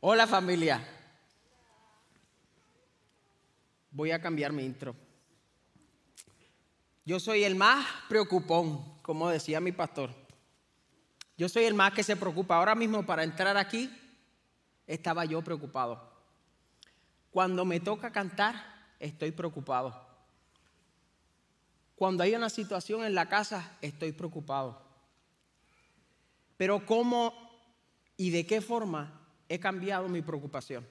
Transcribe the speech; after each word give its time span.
Hola 0.00 0.28
familia. 0.28 0.80
Voy 3.90 4.12
a 4.12 4.20
cambiar 4.20 4.52
mi 4.52 4.64
intro. 4.64 4.94
Yo 7.04 7.18
soy 7.18 7.42
el 7.42 7.56
más 7.56 7.84
preocupón, 8.08 9.00
como 9.02 9.28
decía 9.28 9.60
mi 9.60 9.72
pastor. 9.72 10.14
Yo 11.36 11.48
soy 11.48 11.64
el 11.64 11.74
más 11.74 11.94
que 11.94 12.04
se 12.04 12.14
preocupa. 12.14 12.54
Ahora 12.54 12.76
mismo 12.76 13.04
para 13.04 13.24
entrar 13.24 13.56
aquí 13.56 13.90
estaba 14.86 15.24
yo 15.24 15.42
preocupado. 15.42 16.12
Cuando 17.32 17.64
me 17.64 17.80
toca 17.80 18.12
cantar, 18.12 18.94
estoy 19.00 19.32
preocupado. 19.32 20.06
Cuando 21.96 22.22
hay 22.22 22.36
una 22.36 22.50
situación 22.50 23.04
en 23.04 23.16
la 23.16 23.28
casa, 23.28 23.76
estoy 23.80 24.12
preocupado. 24.12 24.80
Pero 26.56 26.86
¿cómo 26.86 27.34
y 28.16 28.30
de 28.30 28.46
qué 28.46 28.60
forma 28.60 29.17
he 29.48 29.58
cambiado 29.58 30.08
mi 30.08 30.22
preocupación? 30.22 30.86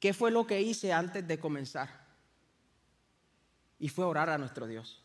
¿Qué 0.00 0.12
fue 0.12 0.30
lo 0.30 0.46
que 0.46 0.60
hice 0.60 0.92
antes 0.92 1.26
de 1.26 1.38
comenzar? 1.38 1.88
Y 3.78 3.88
fue 3.88 4.04
orar 4.04 4.30
a 4.30 4.38
nuestro 4.38 4.66
Dios. 4.66 5.02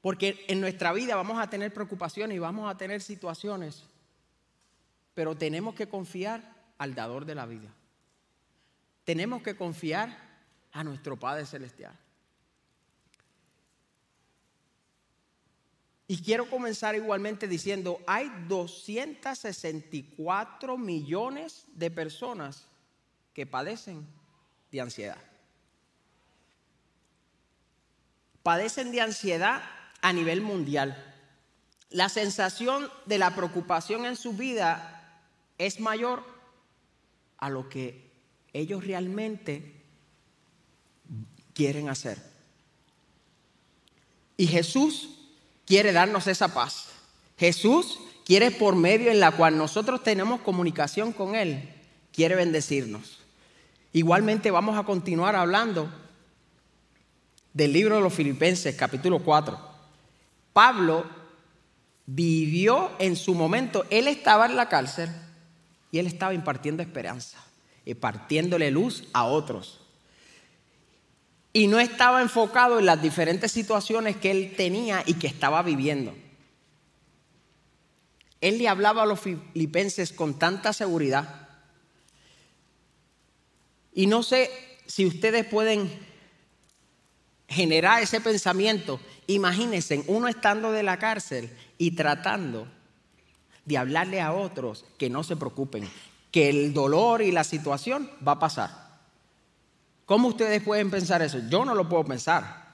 Porque 0.00 0.44
en 0.48 0.60
nuestra 0.60 0.92
vida 0.92 1.16
vamos 1.16 1.38
a 1.38 1.50
tener 1.50 1.72
preocupaciones 1.72 2.36
y 2.36 2.40
vamos 2.40 2.70
a 2.70 2.76
tener 2.76 3.00
situaciones, 3.00 3.84
pero 5.14 5.36
tenemos 5.36 5.74
que 5.74 5.88
confiar 5.88 6.54
al 6.78 6.94
dador 6.94 7.24
de 7.24 7.34
la 7.34 7.46
vida. 7.46 7.74
Tenemos 9.04 9.42
que 9.42 9.56
confiar 9.56 10.16
a 10.72 10.84
nuestro 10.84 11.18
Padre 11.18 11.46
Celestial. 11.46 11.98
Y 16.10 16.22
quiero 16.22 16.48
comenzar 16.48 16.94
igualmente 16.94 17.46
diciendo, 17.46 18.00
hay 18.06 18.32
264 18.48 20.78
millones 20.78 21.66
de 21.74 21.90
personas 21.90 22.64
que 23.34 23.44
padecen 23.44 24.06
de 24.72 24.80
ansiedad. 24.80 25.18
Padecen 28.42 28.90
de 28.90 29.02
ansiedad 29.02 29.60
a 30.00 30.14
nivel 30.14 30.40
mundial. 30.40 31.14
La 31.90 32.08
sensación 32.08 32.88
de 33.04 33.18
la 33.18 33.34
preocupación 33.34 34.06
en 34.06 34.16
su 34.16 34.32
vida 34.32 35.20
es 35.58 35.78
mayor 35.78 36.24
a 37.36 37.50
lo 37.50 37.68
que 37.68 38.10
ellos 38.54 38.82
realmente 38.82 39.84
quieren 41.52 41.90
hacer. 41.90 42.16
Y 44.38 44.46
Jesús 44.46 45.17
quiere 45.68 45.92
darnos 45.92 46.26
esa 46.26 46.48
paz. 46.48 46.86
Jesús 47.38 48.00
quiere 48.24 48.50
por 48.50 48.74
medio 48.74 49.10
en 49.10 49.20
la 49.20 49.32
cual 49.32 49.58
nosotros 49.58 50.02
tenemos 50.02 50.40
comunicación 50.40 51.12
con 51.12 51.34
Él, 51.34 51.68
quiere 52.10 52.34
bendecirnos. 52.34 53.18
Igualmente 53.92 54.50
vamos 54.50 54.78
a 54.78 54.84
continuar 54.84 55.36
hablando 55.36 55.90
del 57.52 57.74
libro 57.74 57.96
de 57.96 58.00
los 58.00 58.14
Filipenses, 58.14 58.74
capítulo 58.76 59.18
4. 59.18 59.58
Pablo 60.54 61.04
vivió 62.06 62.90
en 62.98 63.14
su 63.14 63.34
momento, 63.34 63.84
él 63.90 64.08
estaba 64.08 64.46
en 64.46 64.56
la 64.56 64.70
cárcel 64.70 65.10
y 65.92 65.98
él 65.98 66.06
estaba 66.06 66.32
impartiendo 66.32 66.82
esperanza, 66.82 67.38
impartiéndole 67.84 68.70
luz 68.70 69.04
a 69.12 69.24
otros 69.24 69.87
y 71.52 71.66
no 71.66 71.80
estaba 71.80 72.20
enfocado 72.20 72.78
en 72.78 72.86
las 72.86 73.00
diferentes 73.00 73.52
situaciones 73.52 74.16
que 74.16 74.30
él 74.30 74.54
tenía 74.56 75.02
y 75.06 75.14
que 75.14 75.26
estaba 75.26 75.62
viviendo. 75.62 76.14
Él 78.40 78.58
le 78.58 78.68
hablaba 78.68 79.02
a 79.02 79.06
los 79.06 79.20
filipenses 79.20 80.12
con 80.12 80.38
tanta 80.38 80.72
seguridad. 80.72 81.48
Y 83.92 84.06
no 84.06 84.22
sé 84.22 84.50
si 84.86 85.06
ustedes 85.06 85.44
pueden 85.46 85.90
generar 87.48 88.02
ese 88.02 88.20
pensamiento. 88.20 89.00
Imagínense 89.26 90.04
uno 90.06 90.28
estando 90.28 90.70
de 90.70 90.82
la 90.82 90.98
cárcel 90.98 91.50
y 91.78 91.92
tratando 91.92 92.68
de 93.64 93.78
hablarle 93.78 94.20
a 94.20 94.32
otros 94.32 94.84
que 94.98 95.10
no 95.10 95.24
se 95.24 95.36
preocupen, 95.36 95.88
que 96.30 96.48
el 96.48 96.72
dolor 96.72 97.22
y 97.22 97.32
la 97.32 97.44
situación 97.44 98.10
va 98.26 98.32
a 98.32 98.38
pasar. 98.38 98.87
¿Cómo 100.08 100.28
ustedes 100.28 100.62
pueden 100.62 100.90
pensar 100.90 101.20
eso? 101.20 101.38
Yo 101.50 101.66
no 101.66 101.74
lo 101.74 101.86
puedo 101.86 102.02
pensar. 102.02 102.66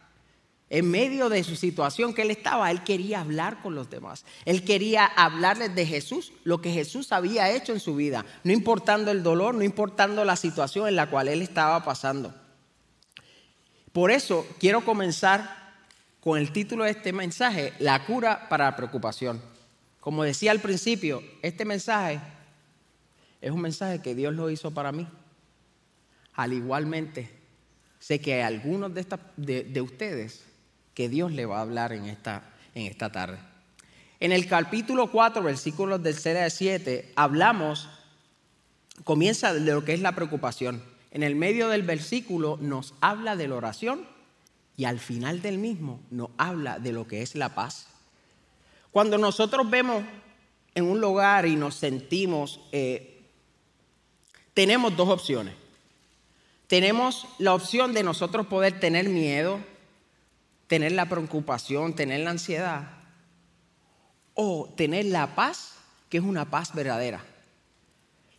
En 0.71 0.89
medio 0.89 1.29
de 1.29 1.43
su 1.43 1.57
situación 1.57 2.15
que 2.15 2.23
él 2.23 2.31
estaba, 2.31 2.71
él 2.71 2.85
quería 2.85 3.23
hablar 3.23 3.61
con 3.61 3.75
los 3.75 3.91
demás. 3.91 4.25
Él 4.45 4.65
quería 4.65 5.05
hablarles 5.05 5.75
de 5.75 5.85
Jesús, 5.85 6.33
lo 6.45 6.61
que 6.61 6.71
Jesús 6.71 7.11
había 7.11 7.51
hecho 7.51 7.73
en 7.73 7.81
su 7.81 7.97
vida, 7.97 8.25
no 8.45 8.53
importando 8.53 9.11
el 9.11 9.25
dolor, 9.25 9.57
no 9.57 9.65
importando 9.65 10.25
la 10.25 10.37
situación 10.37 10.87
en 10.87 10.95
la 10.95 11.11
cual 11.11 11.27
él 11.27 11.43
estaba 11.43 11.85
pasando. 11.85 12.33
Por 13.93 14.13
eso 14.13 14.47
quiero 14.61 14.85
comenzar 14.85 15.75
con 16.21 16.39
el 16.39 16.53
título 16.53 16.85
de 16.85 16.93
este 16.93 17.13
mensaje, 17.13 17.73
La 17.81 18.07
cura 18.07 18.49
para 18.49 18.67
la 18.67 18.77
preocupación. 18.77 19.43
Como 19.99 20.23
decía 20.23 20.53
al 20.53 20.61
principio, 20.61 21.21
este 21.43 21.65
mensaje 21.65 22.21
es 23.41 23.51
un 23.51 23.61
mensaje 23.61 24.01
que 24.01 24.15
Dios 24.15 24.33
lo 24.35 24.51
hizo 24.51 24.71
para 24.71 24.93
mí. 24.93 25.09
Al 26.35 26.53
igualmente, 26.53 27.31
sé 28.01 28.21
que 28.21 28.35
hay 28.35 28.41
algunos 28.43 28.93
de, 28.93 29.65
de, 29.65 29.81
ustedes 29.81 30.45
que 30.93 31.09
Dios 31.09 31.33
le 31.33 31.47
va 31.47 31.59
a 31.59 31.63
hablar 31.63 31.93
en 31.93 32.07
esta, 32.07 32.51
en 32.75 32.87
esta 32.87 33.11
tarde. 33.13 33.39
En 34.21 34.33
el 34.33 34.47
capítulo 34.47 35.11
4, 35.11 35.43
versículos 35.43 36.03
del 36.03 36.15
6 36.15 36.37
al 36.37 36.51
7, 36.51 37.13
hablamos, 37.15 37.89
comienza 39.05 39.55
de 39.55 39.61
lo 39.61 39.85
que 39.85 39.95
es 39.95 40.01
la 40.01 40.15
preocupación. 40.15 40.83
En 41.13 41.23
el 41.23 41.37
medio 41.37 41.69
del 41.69 41.83
versículo 41.83 42.59
nos 42.61 42.95
habla 43.01 43.37
de 43.37 43.49
la 43.49 43.55
oración 43.55 44.07
y 44.77 44.87
al 44.87 44.99
final 44.99 45.41
del 45.41 45.59
mismo 45.59 46.01
nos 46.11 46.31
habla 46.37 46.81
de 46.81 46.93
lo 46.93 47.07
que 47.07 47.23
es 47.23 47.37
la 47.37 47.55
paz. 47.55 47.87
Cuando 48.91 49.19
nosotros 49.19 49.71
vemos 49.71 50.03
en 50.75 50.85
un 50.85 51.01
lugar 51.01 51.47
y 51.47 51.55
nos 51.55 51.77
sentimos, 51.77 52.61
eh, 52.73 53.23
tenemos 54.53 54.97
dos 54.97 55.09
opciones 55.09 55.64
tenemos 56.67 57.27
la 57.39 57.55
opción 57.55 57.93
de 57.93 58.03
nosotros 58.03 58.47
poder 58.47 58.81
tener 58.81 59.09
miedo, 59.09 59.61
tener 60.67 60.93
la 60.93 61.09
preocupación, 61.09 61.95
tener 61.95 62.21
la 62.21 62.31
ansiedad, 62.31 62.91
o 64.35 64.73
tener 64.77 65.07
la 65.07 65.35
paz, 65.35 65.75
que 66.09 66.19
es 66.19 66.25
una 66.25 66.51
paz 66.51 66.75
verdadera. 66.75 67.25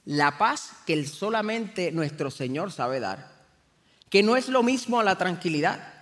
La 0.05 0.37
paz 0.37 0.71
que 0.85 1.05
solamente 1.05 1.91
nuestro 1.91 2.29
Señor 2.29 2.71
sabe 2.71 2.99
dar, 2.99 3.31
que 4.09 4.23
no 4.23 4.35
es 4.35 4.49
lo 4.49 4.63
mismo 4.63 4.99
a 4.99 5.03
la 5.03 5.17
tranquilidad. 5.17 5.93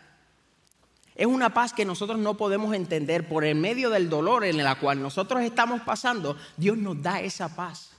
Es 1.15 1.27
una 1.27 1.53
paz 1.53 1.73
que 1.73 1.85
nosotros 1.85 2.17
no 2.17 2.35
podemos 2.35 2.73
entender 2.73 3.27
por 3.27 3.45
el 3.45 3.55
medio 3.55 3.89
del 3.89 4.09
dolor 4.09 4.43
en 4.45 4.59
el 4.59 4.77
cual 4.77 5.01
nosotros 5.01 5.43
estamos 5.43 5.81
pasando. 5.81 6.35
Dios 6.57 6.77
nos 6.77 7.01
da 7.01 7.21
esa 7.21 7.55
paz. 7.55 7.92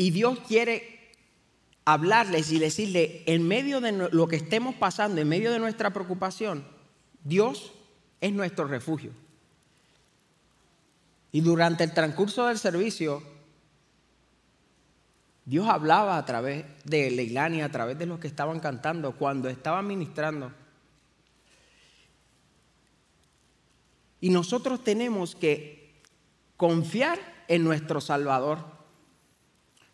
Y 0.00 0.12
Dios 0.12 0.38
quiere 0.48 1.12
hablarles 1.84 2.50
y 2.52 2.58
decirle, 2.58 3.22
en 3.26 3.46
medio 3.46 3.82
de 3.82 3.92
lo 3.92 4.28
que 4.28 4.36
estemos 4.36 4.74
pasando, 4.74 5.20
en 5.20 5.28
medio 5.28 5.52
de 5.52 5.58
nuestra 5.58 5.90
preocupación, 5.90 6.64
Dios 7.22 7.74
es 8.22 8.32
nuestro 8.32 8.66
refugio. 8.66 9.12
Y 11.32 11.42
durante 11.42 11.84
el 11.84 11.92
transcurso 11.92 12.46
del 12.46 12.56
servicio, 12.56 13.22
Dios 15.44 15.68
hablaba 15.68 16.16
a 16.16 16.24
través 16.24 16.64
de 16.84 17.10
Leilani, 17.10 17.60
a 17.60 17.70
través 17.70 17.98
de 17.98 18.06
los 18.06 18.18
que 18.18 18.28
estaban 18.28 18.58
cantando, 18.58 19.12
cuando 19.12 19.50
estaban 19.50 19.86
ministrando. 19.86 20.50
Y 24.22 24.30
nosotros 24.30 24.82
tenemos 24.82 25.36
que 25.36 25.92
confiar 26.56 27.18
en 27.48 27.64
nuestro 27.64 28.00
Salvador 28.00 28.79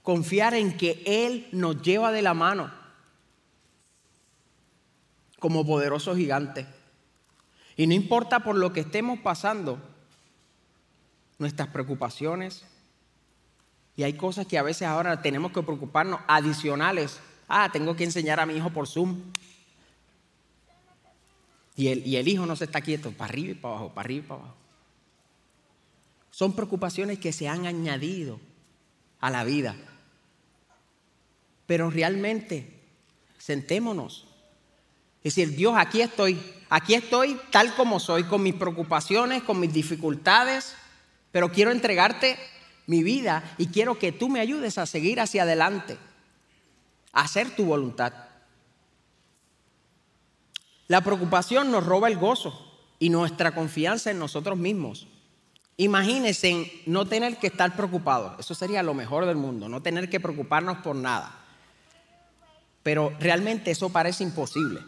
confiar 0.06 0.54
en 0.54 0.76
que 0.76 1.02
Él 1.04 1.48
nos 1.50 1.82
lleva 1.82 2.12
de 2.12 2.22
la 2.22 2.32
mano 2.32 2.70
como 5.40 5.66
poderoso 5.66 6.14
gigante. 6.14 6.64
Y 7.76 7.88
no 7.88 7.92
importa 7.92 8.38
por 8.38 8.54
lo 8.54 8.72
que 8.72 8.80
estemos 8.80 9.18
pasando, 9.18 9.80
nuestras 11.40 11.70
preocupaciones, 11.70 12.64
y 13.96 14.04
hay 14.04 14.12
cosas 14.12 14.46
que 14.46 14.58
a 14.58 14.62
veces 14.62 14.86
ahora 14.86 15.22
tenemos 15.22 15.50
que 15.50 15.64
preocuparnos 15.64 16.20
adicionales. 16.28 17.18
Ah, 17.48 17.70
tengo 17.72 17.96
que 17.96 18.04
enseñar 18.04 18.38
a 18.38 18.46
mi 18.46 18.54
hijo 18.54 18.70
por 18.70 18.86
Zoom. 18.86 19.20
Y 21.74 21.88
el, 21.88 22.06
y 22.06 22.14
el 22.14 22.28
hijo 22.28 22.46
no 22.46 22.54
se 22.54 22.66
está 22.66 22.80
quieto, 22.80 23.10
para 23.10 23.30
arriba 23.30 23.50
y 23.50 23.54
para 23.54 23.74
abajo, 23.74 23.88
para 23.92 24.06
arriba 24.06 24.24
y 24.24 24.28
para 24.28 24.40
abajo. 24.40 24.56
Son 26.30 26.54
preocupaciones 26.54 27.18
que 27.18 27.32
se 27.32 27.48
han 27.48 27.66
añadido 27.66 28.38
a 29.18 29.30
la 29.30 29.42
vida. 29.42 29.74
Pero 31.66 31.90
realmente, 31.90 32.72
sentémonos 33.38 34.26
Es 35.22 35.34
decir, 35.34 35.56
Dios, 35.56 35.74
aquí 35.76 36.00
estoy, 36.00 36.40
aquí 36.68 36.94
estoy 36.94 37.38
tal 37.50 37.74
como 37.74 37.98
soy, 38.00 38.24
con 38.24 38.42
mis 38.42 38.54
preocupaciones, 38.54 39.42
con 39.42 39.58
mis 39.58 39.72
dificultades, 39.72 40.74
pero 41.32 41.50
quiero 41.50 41.72
entregarte 41.72 42.38
mi 42.86 43.02
vida 43.02 43.54
y 43.58 43.66
quiero 43.66 43.98
que 43.98 44.12
tú 44.12 44.28
me 44.28 44.40
ayudes 44.40 44.78
a 44.78 44.86
seguir 44.86 45.20
hacia 45.20 45.42
adelante, 45.42 45.98
a 47.12 47.22
hacer 47.22 47.50
tu 47.50 47.64
voluntad. 47.64 48.12
La 50.88 51.00
preocupación 51.00 51.72
nos 51.72 51.84
roba 51.84 52.08
el 52.08 52.16
gozo 52.16 52.62
y 53.00 53.10
nuestra 53.10 53.54
confianza 53.54 54.12
en 54.12 54.20
nosotros 54.20 54.56
mismos. 54.56 55.08
Imagínense 55.76 56.82
no 56.86 57.06
tener 57.06 57.38
que 57.38 57.48
estar 57.48 57.76
preocupados. 57.76 58.38
Eso 58.38 58.54
sería 58.54 58.82
lo 58.82 58.94
mejor 58.94 59.26
del 59.26 59.36
mundo, 59.36 59.68
no 59.68 59.82
tener 59.82 60.08
que 60.08 60.20
preocuparnos 60.20 60.78
por 60.78 60.94
nada. 60.96 61.45
Pero 62.86 63.12
realmente 63.18 63.72
eso 63.72 63.90
parece 63.90 64.22
imposible. 64.22 64.80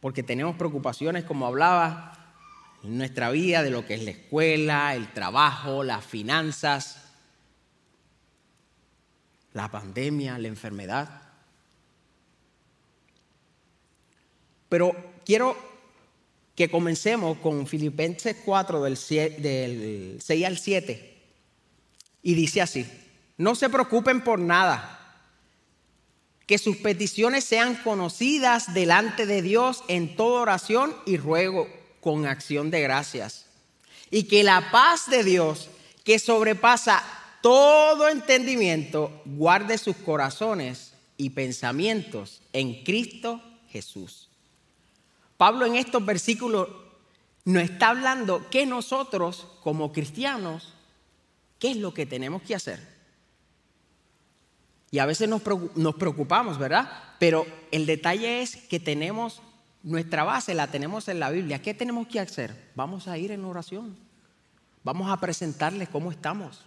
Porque 0.00 0.24
tenemos 0.24 0.56
preocupaciones, 0.56 1.22
como 1.22 1.46
hablaba, 1.46 2.34
en 2.82 2.98
nuestra 2.98 3.30
vida 3.30 3.62
de 3.62 3.70
lo 3.70 3.86
que 3.86 3.94
es 3.94 4.02
la 4.02 4.10
escuela, 4.10 4.96
el 4.96 5.12
trabajo, 5.12 5.84
las 5.84 6.04
finanzas, 6.04 7.04
la 9.52 9.70
pandemia, 9.70 10.38
la 10.38 10.48
enfermedad. 10.48 11.22
Pero 14.68 15.20
quiero 15.24 15.56
que 16.56 16.68
comencemos 16.68 17.38
con 17.38 17.68
Filipenses 17.68 18.38
4 18.44 18.82
del 18.82 18.96
6 18.96 20.44
al 20.44 20.58
7. 20.58 21.22
Y 22.24 22.34
dice 22.34 22.60
así, 22.60 22.90
no 23.36 23.54
se 23.54 23.68
preocupen 23.70 24.24
por 24.24 24.40
nada, 24.40 24.99
que 26.50 26.58
sus 26.58 26.78
peticiones 26.78 27.44
sean 27.44 27.76
conocidas 27.76 28.74
delante 28.74 29.24
de 29.24 29.40
Dios 29.40 29.84
en 29.86 30.16
toda 30.16 30.40
oración 30.40 30.96
y 31.06 31.16
ruego 31.16 31.68
con 32.00 32.26
acción 32.26 32.72
de 32.72 32.80
gracias. 32.80 33.46
Y 34.10 34.24
que 34.24 34.42
la 34.42 34.72
paz 34.72 35.08
de 35.08 35.22
Dios, 35.22 35.68
que 36.02 36.18
sobrepasa 36.18 37.04
todo 37.40 38.08
entendimiento, 38.08 39.22
guarde 39.26 39.78
sus 39.78 39.94
corazones 39.94 40.92
y 41.16 41.30
pensamientos 41.30 42.42
en 42.52 42.82
Cristo 42.82 43.40
Jesús. 43.68 44.28
Pablo 45.36 45.66
en 45.66 45.76
estos 45.76 46.04
versículos 46.04 46.66
nos 47.44 47.62
está 47.62 47.90
hablando 47.90 48.50
que 48.50 48.66
nosotros 48.66 49.46
como 49.62 49.92
cristianos, 49.92 50.74
¿qué 51.60 51.70
es 51.70 51.76
lo 51.76 51.94
que 51.94 52.06
tenemos 52.06 52.42
que 52.42 52.56
hacer? 52.56 52.89
Y 54.90 54.98
a 54.98 55.06
veces 55.06 55.28
nos 55.28 55.94
preocupamos, 55.94 56.58
¿verdad? 56.58 56.90
Pero 57.18 57.46
el 57.70 57.86
detalle 57.86 58.42
es 58.42 58.56
que 58.56 58.80
tenemos 58.80 59.40
nuestra 59.82 60.24
base, 60.24 60.54
la 60.54 60.66
tenemos 60.66 61.08
en 61.08 61.20
la 61.20 61.30
Biblia. 61.30 61.62
¿Qué 61.62 61.74
tenemos 61.74 62.08
que 62.08 62.20
hacer? 62.20 62.70
Vamos 62.74 63.06
a 63.06 63.16
ir 63.16 63.30
en 63.30 63.44
oración. 63.44 63.96
Vamos 64.82 65.10
a 65.10 65.18
presentarles 65.18 65.88
cómo 65.88 66.10
estamos. 66.10 66.64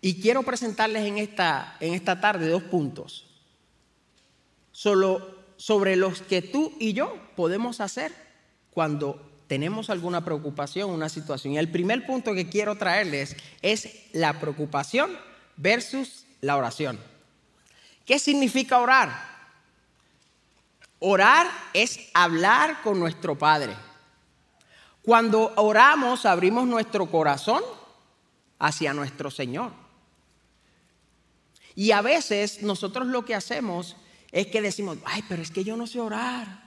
Y 0.00 0.20
quiero 0.20 0.42
presentarles 0.42 1.04
en 1.04 1.18
esta, 1.18 1.76
en 1.80 1.94
esta 1.94 2.20
tarde 2.20 2.48
dos 2.48 2.62
puntos. 2.64 3.26
Solo 4.72 5.42
sobre 5.56 5.96
los 5.96 6.22
que 6.22 6.42
tú 6.42 6.72
y 6.80 6.94
yo 6.94 7.16
podemos 7.36 7.80
hacer 7.80 8.12
cuando 8.72 9.30
tenemos 9.46 9.90
alguna 9.90 10.24
preocupación, 10.24 10.90
una 10.90 11.08
situación. 11.08 11.52
Y 11.52 11.58
el 11.58 11.70
primer 11.70 12.06
punto 12.06 12.32
que 12.32 12.48
quiero 12.48 12.76
traerles 12.76 13.36
es 13.60 14.06
la 14.12 14.40
preocupación 14.40 15.10
versus 15.56 16.24
la 16.40 16.56
oración. 16.56 16.98
¿Qué 18.04 18.18
significa 18.18 18.78
orar? 18.78 19.32
Orar 20.98 21.46
es 21.72 21.98
hablar 22.14 22.82
con 22.82 22.98
nuestro 22.98 23.36
Padre. 23.36 23.76
Cuando 25.02 25.52
oramos 25.56 26.26
abrimos 26.26 26.66
nuestro 26.66 27.10
corazón 27.10 27.62
hacia 28.58 28.94
nuestro 28.94 29.30
Señor. 29.30 29.72
Y 31.74 31.90
a 31.90 32.02
veces 32.02 32.62
nosotros 32.62 33.08
lo 33.08 33.24
que 33.24 33.34
hacemos 33.34 33.96
es 34.30 34.46
que 34.46 34.62
decimos, 34.62 34.98
ay, 35.04 35.24
pero 35.28 35.42
es 35.42 35.50
que 35.50 35.64
yo 35.64 35.76
no 35.76 35.86
sé 35.86 36.00
orar. 36.00 36.62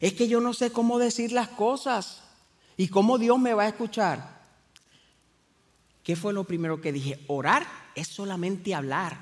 Es 0.00 0.14
que 0.14 0.28
yo 0.28 0.40
no 0.40 0.54
sé 0.54 0.72
cómo 0.72 0.98
decir 0.98 1.32
las 1.32 1.48
cosas 1.48 2.22
y 2.76 2.88
cómo 2.88 3.18
Dios 3.18 3.38
me 3.38 3.54
va 3.54 3.64
a 3.64 3.68
escuchar. 3.68 4.33
¿Qué 6.04 6.16
fue 6.16 6.34
lo 6.34 6.44
primero 6.44 6.82
que 6.82 6.92
dije? 6.92 7.18
Orar 7.26 7.66
es 7.94 8.08
solamente 8.08 8.74
hablar. 8.74 9.18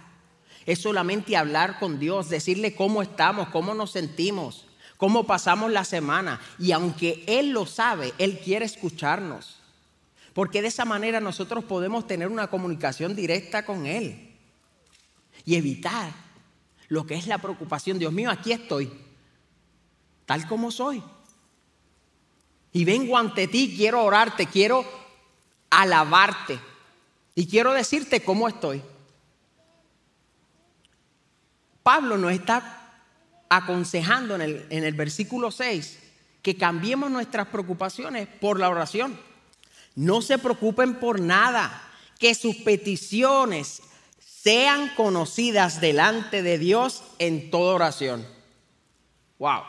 Es 0.67 0.81
solamente 0.81 1.37
hablar 1.37 1.79
con 1.79 1.99
Dios, 1.99 2.29
decirle 2.29 2.75
cómo 2.75 3.02
estamos, 3.02 3.49
cómo 3.49 3.73
nos 3.75 3.93
sentimos, 3.93 4.67
cómo 4.96 5.25
pasamos 5.25 5.70
la 5.70 5.84
semana. 5.84 6.40
Y 6.58 6.73
aunque 6.73 7.25
Él 7.26 7.50
lo 7.50 7.67
sabe, 7.67 8.12
Él 8.19 8.40
quiere 8.40 8.64
escucharnos. 8.64 9.61
Porque 10.34 10.61
de 10.61 10.69
esa 10.69 10.84
manera 10.84 11.20
nosotros 11.20 11.64
podemos 11.64 12.06
tener 12.06 12.29
una 12.29 12.49
comunicación 12.49 13.14
directa 13.14 13.64
con 13.64 13.87
Él 13.87 14.35
y 15.44 15.55
evitar 15.55 16.12
lo 16.88 17.06
que 17.06 17.14
es 17.14 17.26
la 17.28 17.38
preocupación. 17.38 17.99
Dios 17.99 18.12
mío, 18.12 18.31
aquí 18.31 18.52
estoy, 18.52 18.93
tal 20.26 20.49
como 20.49 20.70
soy. 20.73 21.02
Y 22.73 22.85
vengo 22.85 23.19
ante 23.19 23.46
ti, 23.46 23.75
quiero 23.76 24.02
orarte, 24.02 24.46
quiero 24.46 24.85
alabarte 25.70 26.71
y 27.34 27.46
quiero 27.46 27.73
decirte 27.73 28.23
cómo 28.23 28.49
estoy. 28.49 28.82
Pablo 31.82 32.17
nos 32.17 32.32
está 32.32 33.02
aconsejando 33.49 34.37
en 34.37 34.84
el, 34.84 34.94
versículo 34.94 35.50
6 35.50 35.99
que 36.43 36.56
cambiemos 36.56 37.11
nuestras 37.11 37.49
preocupaciones 37.49 38.29
por 38.40 38.58
la 38.58 38.69
oración. 38.69 39.19
No 39.94 40.23
se 40.23 40.38
preocupen 40.38 40.94
por 40.99 41.20
nada, 41.20 41.88
que 42.19 42.34
sus 42.34 42.56
peticiones 42.56 43.82
sean 44.19 44.94
conocidas 44.94 45.81
delante 45.81 46.43
de 46.43 46.58
Dios 46.58 47.02
en 47.19 47.50
toda 47.50 47.75
oración. 47.75 48.26
Wow. 49.38 49.62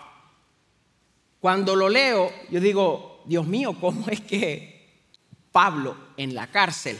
Cuando 1.40 1.76
lo 1.76 1.90
leo, 1.90 2.32
yo 2.50 2.60
digo, 2.60 3.24
Dios 3.26 3.46
mío, 3.48 3.76
¿cómo 3.80 4.08
es 4.08 4.22
que 4.22 4.74
Pablo 5.52 5.96
en 6.18 6.34
la 6.36 6.48
cárcel, 6.48 6.98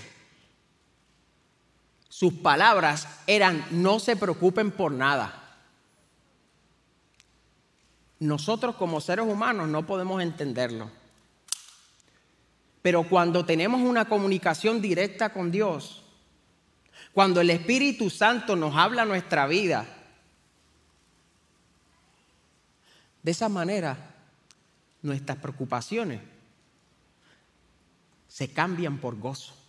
sus 2.24 2.36
palabras 2.36 3.06
eran, 3.28 3.66
no 3.72 4.00
se 4.00 4.16
preocupen 4.16 4.72
por 4.72 4.94
nada? 4.94 5.58
Nosotros 8.18 8.78
como 8.78 9.02
seres 9.02 9.26
humanos 9.26 9.68
no 9.68 9.86
podemos 9.86 10.24
entenderlo. 10.24 10.90
Pero 12.82 13.04
cuando 13.04 13.44
tenemos 13.44 13.82
una 13.82 14.06
comunicación 14.06 14.82
directa 14.82 15.34
con 15.34 15.52
Dios, 15.52 16.02
cuando 17.12 17.42
el 17.42 17.50
Espíritu 17.50 18.10
Santo 18.10 18.56
nos 18.56 18.74
habla 18.74 19.04
nuestra 19.04 19.46
vida, 19.46 19.86
de 23.22 23.32
esa 23.32 23.50
manera 23.50 23.98
nuestras 25.02 25.40
preocupaciones 25.40 26.22
se 28.30 28.54
cambian 28.54 28.98
por 29.00 29.20
gozo. 29.20 29.63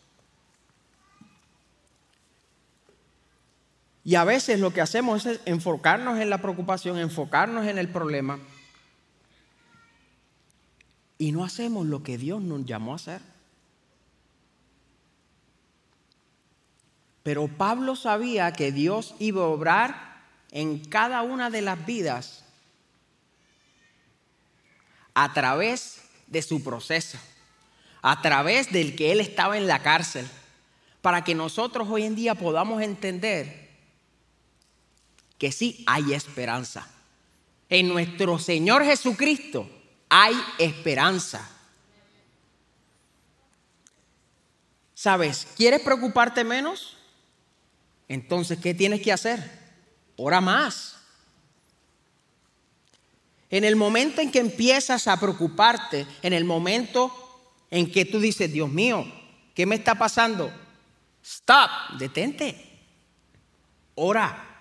Y 4.05 4.17
a 4.17 4.25
veces 4.25 4.61
lo 4.61 4.73
que 4.73 4.83
hacemos 4.83 5.25
es 5.25 5.41
enfocarnos 5.47 6.21
en 6.21 6.29
la 6.29 6.39
preocupación, 6.39 6.99
enfocarnos 6.99 7.67
en 7.67 7.79
el 7.79 7.89
problema, 7.89 8.39
y 11.17 11.33
no 11.33 11.43
hacemos 11.43 11.87
lo 11.87 12.03
que 12.03 12.19
Dios 12.19 12.43
nos 12.43 12.67
llamó 12.67 12.93
a 12.93 12.97
hacer. 12.97 13.23
Pero 17.23 17.49
Pablo 17.49 17.97
sabía 17.97 18.53
que 18.53 18.73
Dios 18.73 19.15
iba 19.19 19.43
a 19.43 19.47
obrar 19.47 20.23
en 20.51 20.85
cada 20.85 21.23
una 21.23 21.49
de 21.49 21.63
las 21.63 21.87
vidas 21.87 22.45
a 25.15 25.33
través 25.33 26.03
de 26.27 26.43
su 26.43 26.63
proceso, 26.63 27.17
a 28.03 28.21
través 28.21 28.71
del 28.71 28.95
que 28.95 29.13
él 29.13 29.21
estaba 29.21 29.57
en 29.57 29.67
la 29.67 29.83
cárcel, 29.83 30.29
para 31.01 31.25
que 31.25 31.35
nosotros 31.35 31.89
hoy 31.89 32.03
en 32.03 32.15
día 32.15 32.35
podamos 32.35 32.83
entender 32.83 33.64
que 35.39 35.53
sí 35.53 35.85
hay 35.87 36.13
esperanza. 36.13 36.89
En 37.69 37.89
nuestro 37.89 38.39
Señor 38.39 38.85
Jesucristo 38.85 39.69
hay 40.09 40.35
esperanza. 40.59 41.51
¿Sabes? 44.95 45.47
¿Quieres 45.57 45.81
preocuparte 45.83 46.45
menos? 46.45 46.97
Entonces, 48.09 48.59
¿qué 48.59 48.75
tienes 48.75 49.03
que 49.03 49.13
hacer? 49.13 49.51
Ora 50.17 50.41
más. 50.41 50.97
En 53.51 53.65
el 53.65 53.77
momento 53.77 54.21
en 54.21 54.31
que 54.31 54.39
empiezas 54.39 55.07
a 55.09 55.19
preocuparte, 55.19 56.07
en 56.23 56.33
el 56.33 56.45
momento 56.45 57.13
en 57.71 57.91
que 57.91 58.05
tú 58.05 58.21
dices, 58.21 58.53
Dios 58.53 58.71
mío, 58.71 59.05
¿qué 59.55 59.67
me 59.67 59.75
está 59.75 59.95
pasando? 59.95 60.53
Stop, 61.23 61.99
detente. 61.99 62.81
Ora. 63.95 64.54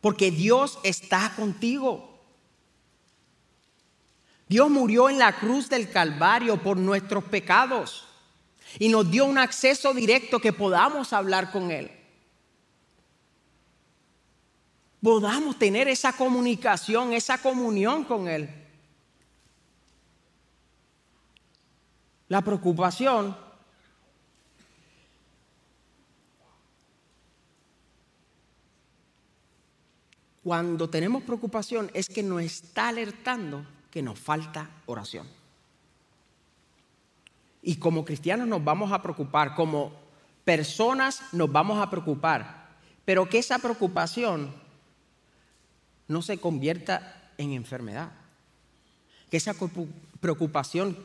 Porque 0.00 0.30
Dios 0.30 0.78
está 0.82 1.32
contigo. 1.36 2.10
Dios 4.48 4.70
murió 4.70 5.08
en 5.08 5.18
la 5.18 5.38
cruz 5.38 5.68
del 5.68 5.90
Calvario 5.90 6.60
por 6.62 6.76
nuestros 6.76 7.24
pecados 7.24 8.06
y 8.78 8.88
nos 8.88 9.10
dio 9.10 9.24
un 9.24 9.38
acceso 9.38 9.94
directo 9.94 10.40
que 10.40 10.52
podamos 10.52 11.12
hablar 11.12 11.52
con 11.52 11.70
Él. 11.70 11.90
Podamos 15.02 15.58
tener 15.58 15.88
esa 15.88 16.12
comunicación, 16.12 17.12
esa 17.12 17.38
comunión 17.38 18.04
con 18.04 18.28
Él. 18.28 18.50
La 22.28 22.42
preocupación 22.42 23.36
cuando 30.50 30.90
tenemos 30.90 31.22
preocupación 31.22 31.92
es 31.94 32.08
que 32.08 32.24
nos 32.24 32.42
está 32.42 32.88
alertando 32.88 33.64
que 33.88 34.02
nos 34.02 34.18
falta 34.18 34.68
oración. 34.86 35.28
Y 37.62 37.76
como 37.76 38.04
cristianos 38.04 38.48
nos 38.48 38.64
vamos 38.64 38.90
a 38.90 39.00
preocupar, 39.00 39.54
como 39.54 39.92
personas 40.44 41.22
nos 41.30 41.52
vamos 41.52 41.80
a 41.80 41.88
preocupar, 41.88 42.68
pero 43.04 43.28
que 43.28 43.38
esa 43.38 43.60
preocupación 43.60 44.52
no 46.08 46.20
se 46.20 46.38
convierta 46.38 47.30
en 47.38 47.52
enfermedad. 47.52 48.10
Que 49.30 49.36
esa 49.36 49.54
preocupación 50.18 50.98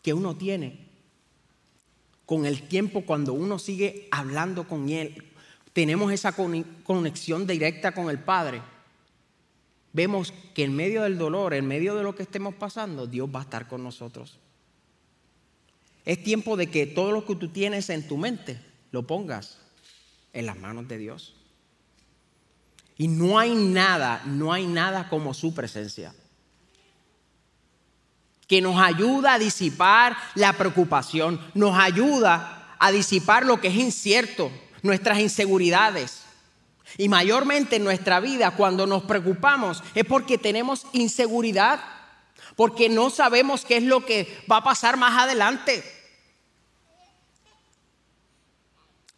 que 0.00 0.14
uno 0.14 0.36
tiene 0.36 0.78
con 2.24 2.46
el 2.46 2.68
tiempo 2.68 3.00
cuando 3.04 3.32
uno 3.32 3.58
sigue 3.58 4.06
hablando 4.12 4.68
con 4.68 4.90
Él, 4.90 5.32
tenemos 5.72 6.12
esa 6.12 6.36
conexión 6.84 7.48
directa 7.48 7.90
con 7.90 8.08
el 8.08 8.20
Padre, 8.20 8.62
vemos 9.92 10.32
que 10.54 10.64
en 10.64 10.74
medio 10.74 11.02
del 11.02 11.18
dolor, 11.18 11.54
en 11.54 11.66
medio 11.66 11.94
de 11.94 12.02
lo 12.02 12.14
que 12.14 12.22
estemos 12.22 12.54
pasando, 12.54 13.06
Dios 13.06 13.28
va 13.34 13.40
a 13.40 13.44
estar 13.44 13.68
con 13.68 13.82
nosotros. 13.82 14.38
Es 16.04 16.22
tiempo 16.22 16.56
de 16.56 16.68
que 16.68 16.86
todo 16.86 17.12
lo 17.12 17.24
que 17.24 17.36
tú 17.36 17.48
tienes 17.48 17.90
en 17.90 18.06
tu 18.06 18.16
mente 18.16 18.60
lo 18.90 19.06
pongas 19.06 19.58
en 20.32 20.46
las 20.46 20.58
manos 20.58 20.88
de 20.88 20.98
Dios. 20.98 21.34
Y 22.98 23.08
no 23.08 23.38
hay 23.38 23.54
nada, 23.54 24.22
no 24.26 24.52
hay 24.52 24.66
nada 24.66 25.08
como 25.08 25.34
su 25.34 25.54
presencia 25.54 26.14
que 28.52 28.60
nos 28.60 28.78
ayuda 28.78 29.32
a 29.32 29.38
disipar 29.38 30.14
la 30.34 30.52
preocupación, 30.52 31.40
nos 31.54 31.74
ayuda 31.74 32.76
a 32.78 32.92
disipar 32.92 33.46
lo 33.46 33.58
que 33.58 33.68
es 33.68 33.74
incierto, 33.76 34.52
nuestras 34.82 35.20
inseguridades. 35.20 36.24
Y 36.98 37.08
mayormente 37.08 37.76
en 37.76 37.84
nuestra 37.84 38.20
vida, 38.20 38.52
cuando 38.52 38.86
nos 38.86 39.04
preocupamos, 39.04 39.82
es 39.94 40.04
porque 40.04 40.38
tenemos 40.38 40.86
inseguridad, 40.92 41.80
porque 42.56 42.88
no 42.88 43.10
sabemos 43.10 43.64
qué 43.64 43.78
es 43.78 43.82
lo 43.82 44.04
que 44.04 44.44
va 44.50 44.58
a 44.58 44.64
pasar 44.64 44.96
más 44.96 45.18
adelante. 45.18 45.82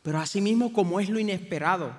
Pero 0.02 0.21
asimismo 0.21 0.73
como 0.73 1.00
es 1.00 1.09
lo 1.09 1.18
inesperado, 1.18 1.92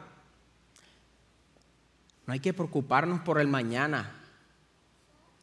no 2.26 2.34
hay 2.34 2.40
que 2.40 2.54
preocuparnos 2.54 3.22
por 3.22 3.40
el 3.40 3.48
mañana, 3.48 4.22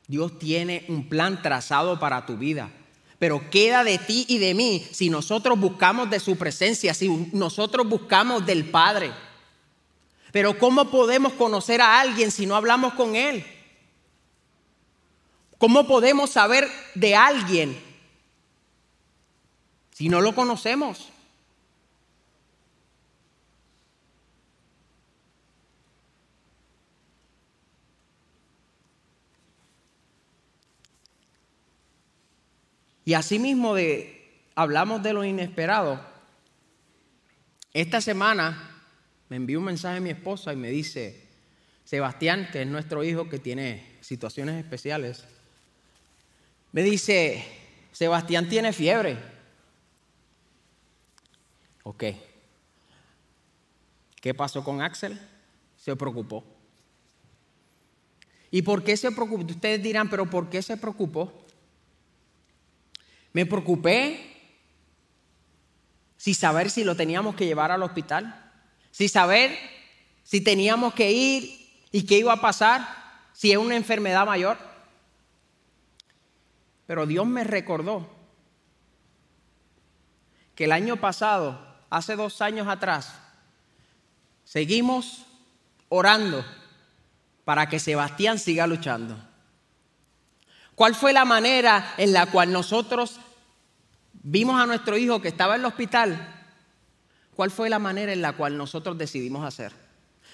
Dios 0.07 0.39
tiene 0.39 0.85
un 0.89 1.09
plan 1.09 1.43
trazado 1.43 1.99
para 1.99 2.27
tu 2.27 2.37
vida. 2.37 2.71
Pero 3.19 3.51
queda 3.51 3.85
de 3.85 3.99
ti 3.99 4.27
y 4.29 4.39
de 4.39 4.53
mí 4.53 4.85
si 4.91 5.09
nosotros 5.09 5.59
buscamos 5.59 6.11
de 6.11 6.19
su 6.19 6.37
presencia, 6.37 6.93
si 6.93 7.09
nosotros 7.33 7.89
buscamos 7.89 8.45
del 8.45 8.65
Padre. 8.65 9.13
Pero 10.33 10.59
¿cómo 10.59 10.91
podemos 10.91 11.35
conocer 11.35 11.83
a 11.83 12.01
alguien 12.01 12.31
si 12.31 12.47
no 12.47 12.57
hablamos 12.57 12.95
con 12.95 13.15
Él? 13.15 13.45
¿Cómo 15.59 15.87
podemos 15.87 16.31
saber 16.31 16.67
de 16.95 17.15
alguien 17.15 17.79
si 19.93 20.09
no 20.09 20.23
lo 20.23 20.35
conocemos? 20.35 21.11
Y 33.05 33.15
asimismo 33.15 33.75
de, 33.75 34.47
hablamos 34.55 35.03
de 35.03 35.13
lo 35.13 35.25
inesperado. 35.25 36.01
Esta 37.75 38.01
semana 38.01 38.72
me 39.33 39.37
envió 39.37 39.61
un 39.61 39.65
mensaje 39.65 39.97
a 39.97 40.01
mi 40.03 40.11
esposa 40.11 40.53
y 40.53 40.57
me 40.57 40.69
dice, 40.69 41.27
Sebastián, 41.85 42.51
que 42.53 42.61
es 42.61 42.69
nuestro 42.69 43.03
hijo 43.03 43.31
que 43.31 43.39
tiene 43.39 43.97
situaciones 44.03 44.63
especiales, 44.63 45.25
me 46.71 46.83
dice, 46.83 47.43
Sebastián 47.93 48.47
tiene 48.51 48.75
fiebre. 48.75 49.17
Ok. 51.83 52.05
¿Qué 54.21 54.35
pasó 54.35 54.63
con 54.63 54.83
Axel? 54.83 55.19
Se 55.79 55.97
preocupó. 55.97 56.45
¿Y 58.51 58.61
por 58.61 58.85
qué 58.85 58.99
se 58.99 59.13
preocupó? 59.13 59.51
Ustedes 59.51 59.83
dirán, 59.83 60.11
pero 60.11 60.29
¿por 60.29 60.51
qué 60.51 60.61
se 60.61 60.77
preocupó? 60.77 61.47
Me 63.33 63.47
preocupé 63.47 64.31
sin 66.19 66.35
saber 66.35 66.69
si 66.69 66.85
lo 66.85 66.95
teníamos 66.95 67.35
que 67.35 67.47
llevar 67.47 67.71
al 67.71 67.83
hospital, 67.83 68.42
sin 68.93 69.09
saber 69.09 69.59
si 70.23 70.41
teníamos 70.41 70.95
que 70.95 71.11
ir 71.11 71.85
y 71.91 72.05
qué 72.05 72.19
iba 72.19 72.33
a 72.33 72.41
pasar, 72.41 72.87
si 73.33 73.51
es 73.51 73.59
una 73.59 73.75
enfermedad 73.75 74.25
mayor. 74.25 74.57
Pero 76.87 77.07
Dios 77.07 77.27
me 77.27 77.43
recordó 77.43 78.09
que 80.55 80.65
el 80.65 80.73
año 80.73 80.99
pasado, 80.99 81.59
hace 81.91 82.15
dos 82.15 82.41
años 82.41 82.69
atrás, 82.69 83.15
seguimos 84.45 85.25
orando 85.89 86.45
para 87.45 87.69
que 87.69 87.81
Sebastián 87.81 88.39
siga 88.39 88.67
luchando. 88.67 89.17
¿Cuál 90.75 90.95
fue 90.95 91.13
la 91.13 91.25
manera 91.25 91.95
en 91.97 92.13
la 92.13 92.27
cual 92.27 92.53
nosotros 92.53 93.19
vimos 94.13 94.61
a 94.61 94.67
nuestro 94.67 94.97
hijo 94.97 95.21
que 95.21 95.29
estaba 95.29 95.55
en 95.55 95.63
el 95.63 95.67
hospital? 95.67 96.42
¿Cuál 97.35 97.51
fue 97.51 97.71
la 97.71 97.79
manera 97.79 98.13
en 98.13 98.23
la 98.23 98.35
cual 98.35 98.57
nosotros 98.57 98.99
decidimos 98.99 99.45
hacer? 99.45 99.73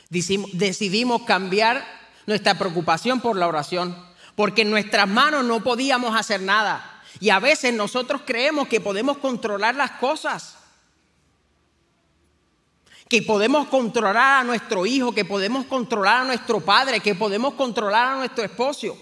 Decidimos 0.08 1.22
cambiar 1.22 1.84
nuestra 2.26 2.58
preocupación 2.58 3.20
por 3.20 3.36
la 3.36 3.46
oración, 3.46 3.96
porque 4.34 4.62
en 4.62 4.70
nuestras 4.70 5.08
manos 5.08 5.44
no 5.44 5.62
podíamos 5.62 6.16
hacer 6.16 6.42
nada. 6.42 7.02
Y 7.20 7.30
a 7.30 7.38
veces 7.38 7.72
nosotros 7.72 8.22
creemos 8.26 8.68
que 8.68 8.80
podemos 8.80 9.18
controlar 9.18 9.74
las 9.76 9.92
cosas, 9.92 10.56
que 13.08 13.22
podemos 13.22 13.68
controlar 13.68 14.40
a 14.40 14.44
nuestro 14.44 14.84
hijo, 14.84 15.12
que 15.12 15.24
podemos 15.24 15.66
controlar 15.66 16.22
a 16.22 16.24
nuestro 16.24 16.60
padre, 16.60 17.00
que 17.00 17.14
podemos 17.14 17.54
controlar 17.54 18.14
a 18.14 18.16
nuestro 18.16 18.44
esposo. 18.44 18.98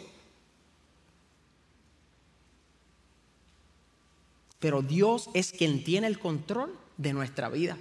Pero 4.59 4.83
Dios 4.83 5.29
es 5.35 5.53
quien 5.53 5.83
tiene 5.83 6.07
el 6.07 6.19
control 6.19 6.86
de 6.97 7.13
nuestra 7.13 7.49
vida. 7.49 7.77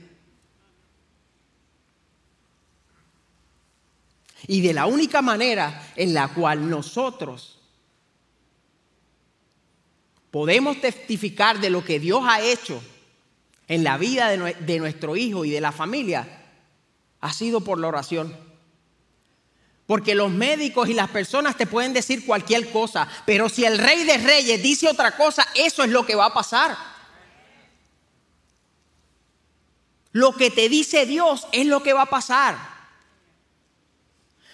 Y 4.47 4.61
de 4.61 4.73
la 4.73 4.85
única 4.85 5.21
manera 5.21 5.91
en 5.95 6.13
la 6.13 6.27
cual 6.33 6.69
nosotros 6.69 7.59
podemos 10.29 10.79
testificar 10.81 11.59
de 11.59 11.69
lo 11.69 11.83
que 11.83 11.99
Dios 11.99 12.21
ha 12.27 12.41
hecho 12.41 12.81
en 13.67 13.83
la 13.83 13.97
vida 13.97 14.29
de, 14.29 14.79
nuestro 14.79 15.15
hijo 15.15 15.45
y 15.45 15.49
de 15.49 15.61
la 15.61 15.71
familia, 15.71 16.27
ha 17.21 17.33
sido 17.33 17.61
por 17.61 17.79
la 17.79 17.87
oración. 17.87 18.37
Porque 19.87 20.13
los 20.13 20.31
médicos 20.31 20.89
y 20.89 20.93
las 20.93 21.09
personas 21.09 21.57
te 21.57 21.65
pueden 21.65 21.93
decir 21.93 22.25
cualquier 22.25 22.69
cosa, 22.71 23.07
pero 23.25 23.49
si 23.49 23.65
el 23.65 23.77
rey 23.77 24.03
de 24.03 24.17
reyes 24.17 24.61
dice 24.61 24.87
otra 24.87 25.15
cosa, 25.15 25.47
eso 25.55 25.83
es 25.83 25.89
lo 25.89 26.05
que 26.05 26.15
va 26.15 26.25
a 26.25 26.33
pasar. 26.33 26.94
Lo 30.15 30.31
que 30.31 30.49
te 30.49 30.69
dice 30.69 31.05
Dios 31.05 31.45
es 31.51 31.65
lo 31.65 31.83
que 31.83 31.91
va 31.91 32.03
a 32.03 32.09
pasar. 32.09 32.57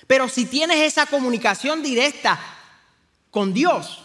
Pero 0.07 0.27
si 0.27 0.47
tienes 0.47 0.77
esa 0.79 1.05
comunicación 1.05 1.83
directa 1.83 2.39
con 3.29 3.53
Dios, 3.53 4.03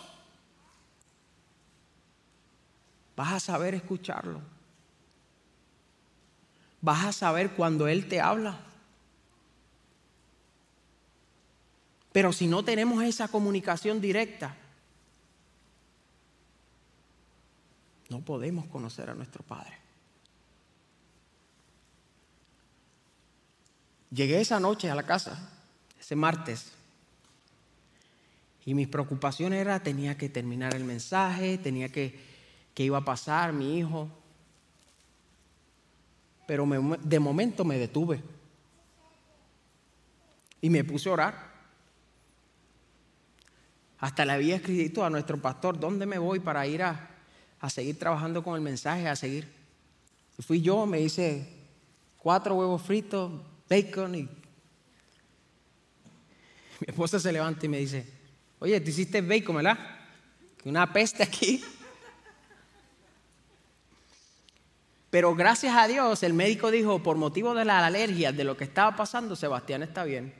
vas 3.16 3.32
a 3.32 3.40
saber 3.40 3.74
escucharlo. 3.74 4.42
Vas 6.82 7.06
a 7.06 7.12
saber 7.12 7.52
cuando 7.52 7.88
Él 7.88 8.06
te 8.06 8.20
habla. 8.20 8.60
Pero 12.12 12.34
si 12.34 12.46
no 12.48 12.66
tenemos 12.66 13.02
esa 13.02 13.28
comunicación 13.28 14.02
directa, 14.02 14.54
no 18.10 18.20
podemos 18.20 18.66
conocer 18.66 19.08
a 19.08 19.14
nuestro 19.14 19.42
Padre. 19.42 19.85
Llegué 24.10 24.40
esa 24.40 24.60
noche 24.60 24.90
a 24.90 24.94
la 24.94 25.02
casa, 25.02 25.50
ese 25.98 26.16
martes. 26.16 26.72
Y 28.64 28.74
mis 28.74 28.88
preocupaciones 28.88 29.60
era, 29.60 29.80
tenía 29.80 30.16
que 30.16 30.28
terminar 30.28 30.74
el 30.74 30.84
mensaje, 30.84 31.58
tenía 31.58 31.88
que, 31.88 32.18
que 32.74 32.84
iba 32.84 32.98
a 32.98 33.04
pasar 33.04 33.52
mi 33.52 33.78
hijo. 33.78 34.08
Pero 36.46 36.66
de 37.02 37.20
momento 37.20 37.64
me 37.64 37.78
detuve. 37.78 38.20
Y 40.60 40.70
me 40.70 40.84
puse 40.84 41.08
a 41.08 41.12
orar. 41.12 41.56
Hasta 43.98 44.24
le 44.24 44.32
había 44.32 44.56
escrito 44.56 45.04
a 45.04 45.10
nuestro 45.10 45.40
pastor, 45.40 45.78
¿dónde 45.78 46.06
me 46.06 46.18
voy 46.18 46.40
para 46.40 46.66
ir 46.66 46.82
a, 46.82 47.10
a 47.60 47.70
seguir 47.70 47.98
trabajando 47.98 48.42
con 48.42 48.54
el 48.54 48.60
mensaje, 48.60 49.08
a 49.08 49.16
seguir? 49.16 49.50
Y 50.38 50.42
fui 50.42 50.60
yo, 50.60 50.86
me 50.86 51.00
hice 51.00 51.48
cuatro 52.18 52.56
huevos 52.56 52.82
fritos, 52.82 53.32
bacon 53.68 54.14
y... 54.14 54.22
Mi 56.80 56.86
esposa 56.88 57.18
se 57.18 57.32
levanta 57.32 57.66
y 57.66 57.68
me 57.68 57.78
dice, 57.78 58.06
oye, 58.58 58.80
te 58.80 58.90
hiciste 58.90 59.20
bacon, 59.20 59.56
¿verdad? 59.56 59.78
Una 60.64 60.92
peste 60.92 61.22
aquí. 61.22 61.64
Pero 65.10 65.34
gracias 65.34 65.74
a 65.74 65.86
Dios 65.86 66.22
el 66.22 66.34
médico 66.34 66.70
dijo, 66.70 67.02
por 67.02 67.16
motivo 67.16 67.54
de 67.54 67.64
la 67.64 67.86
alergia, 67.86 68.32
de 68.32 68.44
lo 68.44 68.56
que 68.56 68.64
estaba 68.64 68.94
pasando, 68.96 69.36
Sebastián 69.36 69.82
está 69.82 70.04
bien. 70.04 70.34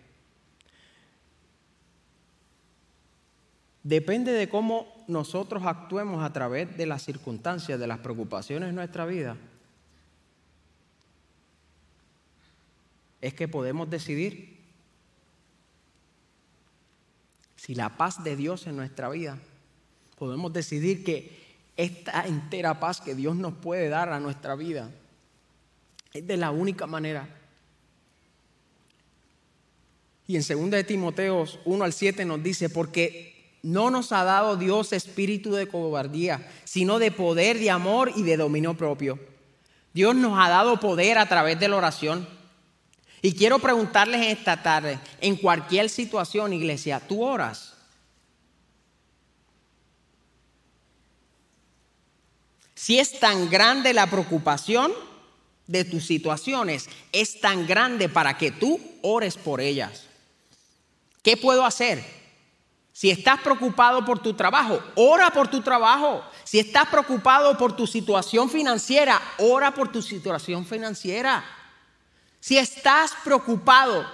Depende 3.87 4.33
de 4.33 4.49
cómo 4.49 5.05
nosotros 5.07 5.63
actuemos 5.65 6.25
a 6.25 6.33
través 6.33 6.77
de 6.77 6.87
las 6.87 7.03
circunstancias, 7.05 7.79
de 7.79 7.87
las 7.87 8.01
preocupaciones 8.01 8.71
de 8.71 8.73
nuestra 8.73 9.07
vida. 9.07 9.37
Es 13.27 13.35
que 13.35 13.49
podemos 13.49 13.91
decidir 13.91 14.57
si 17.57 17.75
la 17.75 17.97
paz 17.97 18.23
de 18.23 18.37
Dios 18.37 18.69
en 18.69 18.77
nuestra 18.77 19.09
vida, 19.09 19.37
podemos 20.17 20.53
decidir 20.53 21.03
que 21.03 21.37
esta 21.77 22.25
entera 22.29 22.79
paz 22.79 23.01
que 23.01 23.17
Dios 23.17 23.35
nos 23.35 23.55
puede 23.55 23.89
dar 23.89 24.11
a 24.11 24.21
nuestra 24.21 24.55
vida 24.55 24.93
es 26.13 26.25
de 26.25 26.37
la 26.37 26.53
única 26.53 26.87
manera. 26.87 27.29
Y 30.29 30.37
en 30.37 30.45
2 30.47 30.71
de 30.71 30.85
Timoteo 30.85 31.47
1 31.65 31.85
al 31.85 31.93
7 31.93 32.25
nos 32.27 32.41
dice, 32.45 32.71
porque 32.71 33.59
no 33.65 33.91
nos 33.91 34.13
ha 34.13 34.23
dado 34.23 34.57
Dios 34.57 34.93
espíritu 34.93 35.53
de 35.53 35.67
cobardía, 35.67 36.49
sino 36.63 37.01
de 37.01 37.11
poder, 37.11 37.59
de 37.59 37.71
amor 37.71 38.13
y 38.15 38.23
de 38.23 38.37
dominio 38.37 38.75
propio. 38.75 39.19
Dios 39.93 40.15
nos 40.15 40.39
ha 40.39 40.49
dado 40.49 40.79
poder 40.79 41.19
a 41.19 41.29
través 41.29 41.59
de 41.59 41.67
la 41.67 41.75
oración. 41.75 42.36
Y 43.23 43.35
quiero 43.35 43.59
preguntarles 43.59 44.27
esta 44.27 44.63
tarde, 44.63 44.99
en 45.21 45.37
cualquier 45.37 45.89
situación, 45.89 46.53
iglesia, 46.53 47.01
¿tú 47.01 47.25
oras? 47.25 47.73
Si 52.75 52.99
es 52.99 53.19
tan 53.19 53.49
grande 53.49 53.95
la 53.95 54.07
preocupación 54.07 54.93
de 55.67 55.85
tus 55.85 56.07
situaciones, 56.07 56.89
es 57.11 57.41
tan 57.41 57.67
grande 57.67 58.09
para 58.09 58.37
que 58.39 58.53
tú 58.53 58.81
ores 59.03 59.37
por 59.37 59.61
ellas. 59.61 60.05
¿Qué 61.23 61.37
puedo 61.37 61.65
hacer? 61.65 62.05
Si 62.93 63.11
estás 63.11 63.41
preocupado 63.41 64.05
por 64.05 64.21
tu 64.21 64.35
trabajo, 64.35 64.81
ora 64.95 65.31
por 65.31 65.49
tu 65.49 65.61
trabajo. 65.63 66.23
Si 66.45 66.59
estás 66.59 66.89
preocupado 66.89 67.59
por 67.59 67.75
tu 67.75 67.87
situación 67.87 68.49
financiera, 68.49 69.21
ora 69.39 69.75
por 69.75 69.91
tu 69.91 70.01
situación 70.01 70.65
financiera. 70.65 71.45
Si 72.47 72.57
estás 72.57 73.11
preocupado 73.25 74.09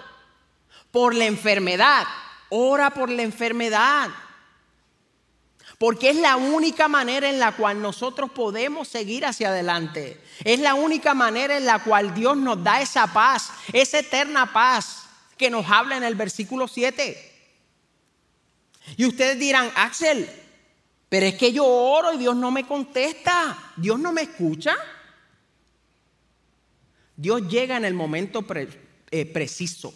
por 0.90 1.14
la 1.14 1.26
enfermedad, 1.26 2.06
ora 2.48 2.88
por 2.88 3.10
la 3.10 3.20
enfermedad. 3.20 4.08
Porque 5.76 6.08
es 6.08 6.16
la 6.16 6.36
única 6.36 6.88
manera 6.88 7.28
en 7.28 7.38
la 7.38 7.52
cual 7.52 7.82
nosotros 7.82 8.30
podemos 8.30 8.88
seguir 8.88 9.26
hacia 9.26 9.50
adelante. 9.50 10.18
Es 10.44 10.60
la 10.60 10.72
única 10.72 11.12
manera 11.12 11.58
en 11.58 11.66
la 11.66 11.80
cual 11.80 12.14
Dios 12.14 12.38
nos 12.38 12.64
da 12.64 12.80
esa 12.80 13.06
paz, 13.06 13.50
esa 13.70 13.98
eterna 13.98 14.50
paz 14.50 15.02
que 15.36 15.50
nos 15.50 15.68
habla 15.68 15.98
en 15.98 16.04
el 16.04 16.14
versículo 16.14 16.68
7. 16.68 17.32
Y 18.96 19.04
ustedes 19.04 19.38
dirán, 19.38 19.70
Axel, 19.76 20.26
pero 21.10 21.26
es 21.26 21.34
que 21.34 21.52
yo 21.52 21.66
oro 21.66 22.14
y 22.14 22.16
Dios 22.16 22.34
no 22.34 22.50
me 22.50 22.66
contesta. 22.66 23.58
Dios 23.76 23.98
no 23.98 24.10
me 24.10 24.22
escucha. 24.22 24.74
Dios 27.22 27.46
llega 27.48 27.76
en 27.76 27.84
el 27.84 27.94
momento 27.94 28.44
eh, 29.12 29.26
preciso. 29.26 29.94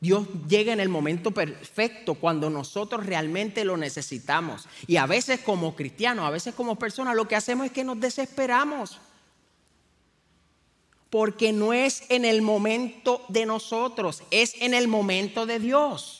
Dios 0.00 0.26
llega 0.46 0.70
en 0.70 0.80
el 0.80 0.90
momento 0.90 1.30
perfecto 1.30 2.12
cuando 2.12 2.50
nosotros 2.50 3.06
realmente 3.06 3.64
lo 3.64 3.78
necesitamos. 3.78 4.68
Y 4.86 4.98
a 4.98 5.06
veces 5.06 5.40
como 5.40 5.74
cristianos, 5.74 6.26
a 6.26 6.30
veces 6.30 6.54
como 6.54 6.76
personas, 6.76 7.16
lo 7.16 7.26
que 7.26 7.36
hacemos 7.36 7.64
es 7.64 7.72
que 7.72 7.84
nos 7.84 7.98
desesperamos. 7.98 8.98
Porque 11.08 11.54
no 11.54 11.72
es 11.72 12.04
en 12.10 12.26
el 12.26 12.42
momento 12.42 13.24
de 13.30 13.46
nosotros, 13.46 14.22
es 14.30 14.54
en 14.60 14.74
el 14.74 14.88
momento 14.88 15.46
de 15.46 15.58
Dios. 15.58 16.19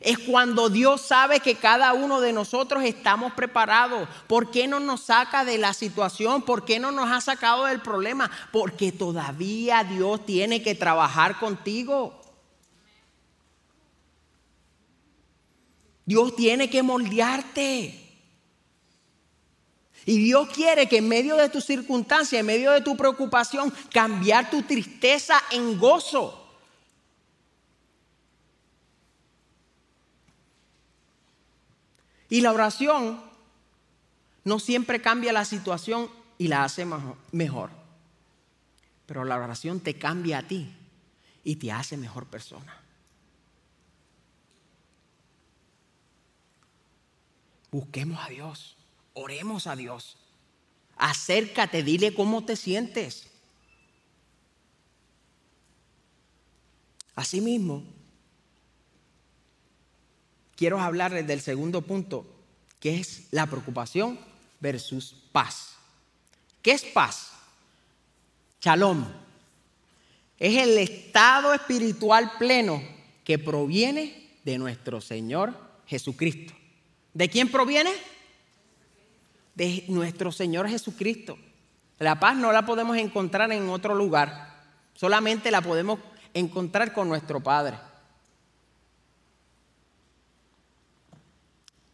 Es 0.00 0.18
cuando 0.18 0.68
Dios 0.68 1.00
sabe 1.00 1.40
que 1.40 1.54
cada 1.54 1.92
uno 1.94 2.20
de 2.20 2.32
nosotros 2.32 2.84
estamos 2.84 3.32
preparados. 3.32 4.08
¿Por 4.26 4.50
qué 4.50 4.66
no 4.66 4.80
nos 4.80 5.02
saca 5.02 5.44
de 5.44 5.58
la 5.58 5.72
situación? 5.72 6.42
¿Por 6.42 6.64
qué 6.64 6.78
no 6.78 6.90
nos 6.92 7.10
ha 7.10 7.20
sacado 7.20 7.64
del 7.64 7.80
problema? 7.80 8.30
Porque 8.52 8.92
todavía 8.92 9.84
Dios 9.84 10.24
tiene 10.26 10.62
que 10.62 10.74
trabajar 10.74 11.38
contigo. 11.38 12.20
Dios 16.04 16.36
tiene 16.36 16.70
que 16.70 16.82
moldearte. 16.82 18.02
Y 20.04 20.18
Dios 20.18 20.48
quiere 20.50 20.88
que 20.88 20.98
en 20.98 21.08
medio 21.08 21.36
de 21.36 21.48
tu 21.48 21.60
circunstancia, 21.60 22.38
en 22.38 22.46
medio 22.46 22.70
de 22.70 22.80
tu 22.80 22.96
preocupación, 22.96 23.74
cambiar 23.92 24.50
tu 24.50 24.62
tristeza 24.62 25.42
en 25.50 25.78
gozo. 25.78 26.45
Y 32.28 32.40
la 32.40 32.52
oración 32.52 33.20
no 34.44 34.58
siempre 34.58 35.00
cambia 35.00 35.32
la 35.32 35.44
situación 35.44 36.10
y 36.38 36.48
la 36.48 36.64
hace 36.64 36.86
mejor. 37.32 37.70
Pero 39.06 39.24
la 39.24 39.36
oración 39.36 39.80
te 39.80 39.98
cambia 39.98 40.38
a 40.38 40.42
ti 40.42 40.74
y 41.44 41.56
te 41.56 41.72
hace 41.72 41.96
mejor 41.96 42.26
persona. 42.26 42.80
Busquemos 47.70 48.24
a 48.24 48.28
Dios, 48.28 48.76
oremos 49.14 49.66
a 49.66 49.76
Dios. 49.76 50.16
Acércate, 50.96 51.82
dile 51.82 52.14
cómo 52.14 52.44
te 52.44 52.56
sientes. 52.56 53.28
Asimismo, 57.14 57.84
quiero 60.56 60.80
hablarles 60.80 61.26
del 61.26 61.40
segundo 61.40 61.82
punto, 61.82 62.26
que 62.80 62.98
es 62.98 63.28
la 63.30 63.46
preocupación 63.46 64.18
versus 64.60 65.14
paz. 65.32 65.76
¿Qué 66.62 66.72
es 66.72 66.82
paz? 66.82 67.32
Shalom. 68.60 69.04
Es 70.38 70.56
el 70.56 70.76
estado 70.78 71.54
espiritual 71.54 72.32
pleno 72.38 72.82
que 73.24 73.38
proviene 73.38 74.30
de 74.44 74.58
nuestro 74.58 75.00
Señor 75.00 75.54
Jesucristo. 75.86 76.54
¿De 77.14 77.28
quién 77.28 77.50
proviene? 77.50 77.92
De 79.54 79.84
nuestro 79.88 80.32
Señor 80.32 80.68
Jesucristo. 80.68 81.38
La 81.98 82.20
paz 82.20 82.36
no 82.36 82.52
la 82.52 82.66
podemos 82.66 82.96
encontrar 82.98 83.50
en 83.52 83.68
otro 83.70 83.94
lugar, 83.94 84.54
solamente 84.94 85.50
la 85.50 85.62
podemos 85.62 85.98
encontrar 86.34 86.92
con 86.92 87.08
nuestro 87.08 87.40
Padre. 87.40 87.78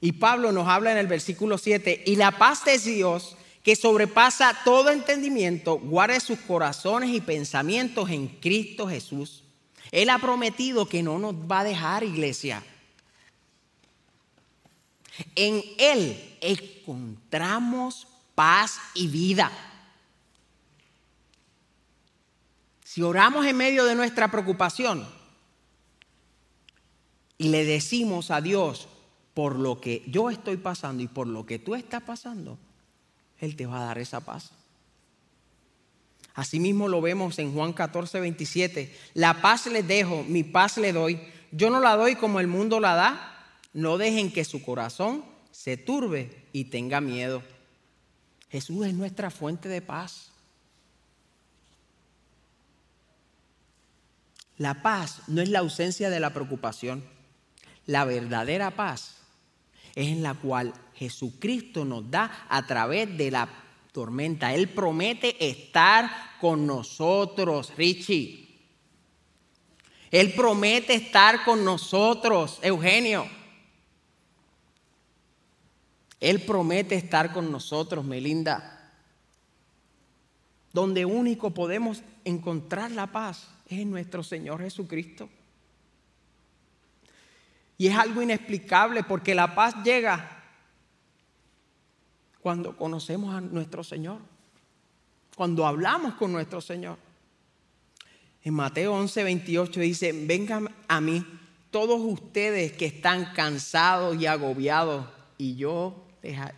Y 0.03 0.11
Pablo 0.11 0.51
nos 0.51 0.67
habla 0.67 0.91
en 0.91 0.99
el 0.99 1.07
versículo 1.07 1.59
7, 1.59 2.03
y 2.07 2.17
la 2.17 2.37
paz 2.37 2.65
de 2.65 2.77
Dios, 2.77 3.37
que 3.62 3.77
sobrepasa 3.77 4.59
todo 4.65 4.91
entendimiento, 4.91 5.79
guarde 5.79 6.19
sus 6.19 6.41
corazones 6.41 7.11
y 7.11 7.21
pensamientos 7.21 8.11
en 8.11 8.27
Cristo 8.27 8.88
Jesús. 8.88 9.45
Él 9.93 10.11
ha 10.11 10.19
prometido 10.19 10.87
que 10.87 11.05
no 11.05 11.21
nos 11.21 11.37
va 11.37 11.61
a 11.61 11.65
dejar, 11.65 12.03
iglesia. 12.03 12.65
En 15.37 15.62
Él 15.79 16.37
encontramos 16.41 18.09
paz 18.35 18.81
y 18.95 19.07
vida. 19.07 19.53
Si 22.83 23.03
oramos 23.03 23.47
en 23.47 23.57
medio 23.57 23.85
de 23.85 23.95
nuestra 23.95 24.33
preocupación 24.33 25.07
y 27.38 27.51
le 27.51 27.65
decimos 27.65 28.33
a 28.33 28.41
Dios, 28.41 28.88
por 29.35 29.57
lo 29.57 29.81
que 29.81 30.03
yo 30.07 30.31
estoy 30.31 30.57
pasando 30.57 31.03
y 31.03 31.09
por 31.09 31.27
lo 31.27 31.47
que 31.47 31.59
tú 31.59 31.75
estás 31.75 32.03
pasando, 32.03 32.59
Él 33.38 33.57
te 33.57 33.66
va 33.66 33.83
a 33.83 33.87
dar 33.87 33.99
esa 33.99 34.21
paz. 34.21 34.51
Asimismo 36.35 36.88
lo 36.88 37.01
vemos 37.01 37.38
en 37.38 37.53
Juan 37.53 37.73
14, 37.73 38.21
27. 38.21 38.95
La 39.14 39.40
paz 39.42 39.66
les 39.66 39.87
dejo, 39.87 40.25
mi 40.25 40.45
paz 40.45 40.79
le 40.79 40.92
doy. 40.92 41.21
Yo 41.51 41.68
no 41.71 41.81
la 41.81 41.97
doy 41.97 42.16
como 42.16 42.40
el 42.40 42.47
mundo 42.47 42.81
la 42.81 42.95
da. 42.95 43.29
No 43.75 43.99
dejen 43.99 44.33
que 44.33 44.45
su 44.45 44.62
corazón 44.62 45.25
se 45.51 45.77
turbe 45.77 46.45
y 46.53 46.64
tenga 46.64 47.01
miedo. 47.01 47.42
Jesús 48.51 48.87
es 48.87 48.95
nuestra 48.95 49.31
fuente 49.31 49.68
de 49.68 49.83
paz. 49.83 50.31
La 54.57 54.83
paz 54.83 55.23
no 55.27 55.42
es 55.42 55.49
la 55.49 55.59
ausencia 55.59 56.09
de 56.09 56.21
la 56.21 56.33
preocupación. 56.33 57.05
La 57.87 58.05
verdadera 58.05 58.71
paz 58.71 59.22
es 59.94 60.09
en 60.09 60.22
la 60.22 60.35
cual 60.35 60.72
Jesucristo 60.94 61.85
nos 61.85 62.11
da 62.11 62.46
a 62.48 62.66
través 62.66 63.16
de 63.16 63.31
la 63.31 63.48
tormenta. 63.92 64.55
Él 64.55 64.68
promete 64.68 65.48
estar 65.48 66.11
con 66.40 66.66
nosotros, 66.66 67.72
Richie. 67.76 68.48
Él 70.11 70.33
promete 70.35 70.94
estar 70.94 71.44
con 71.44 71.64
nosotros, 71.64 72.59
Eugenio. 72.62 73.26
Él 76.20 76.40
promete 76.42 76.94
estar 76.94 77.33
con 77.33 77.50
nosotros, 77.50 78.05
Melinda. 78.05 78.92
Donde 80.72 81.05
único 81.05 81.50
podemos 81.50 82.02
encontrar 82.24 82.90
la 82.92 83.09
paz 83.09 83.48
es 83.66 83.81
en 83.81 83.90
nuestro 83.90 84.22
Señor 84.22 84.61
Jesucristo. 84.61 85.28
Y 87.83 87.88
es 87.88 87.97
algo 87.97 88.23
inexplicable 88.23 89.03
porque 89.03 89.35
la 89.35 89.57
paz 89.57 89.75
llega 89.83 90.40
cuando 92.40 92.77
conocemos 92.77 93.35
a 93.35 93.40
nuestro 93.40 93.83
Señor, 93.83 94.21
cuando 95.35 95.66
hablamos 95.66 96.14
con 96.14 96.31
nuestro 96.31 96.61
Señor. 96.61 96.97
En 98.45 98.55
Mateo 98.55 98.95
11, 98.95 99.25
28 99.25 99.81
dice, 99.81 100.12
vengan 100.12 100.73
a 100.87 101.01
mí 101.01 101.27
todos 101.73 102.01
ustedes 102.01 102.71
que 102.71 102.87
están 102.87 103.33
cansados 103.35 104.16
y 104.16 104.27
agobiados 104.27 105.05
y 105.37 105.57
yo 105.57 106.07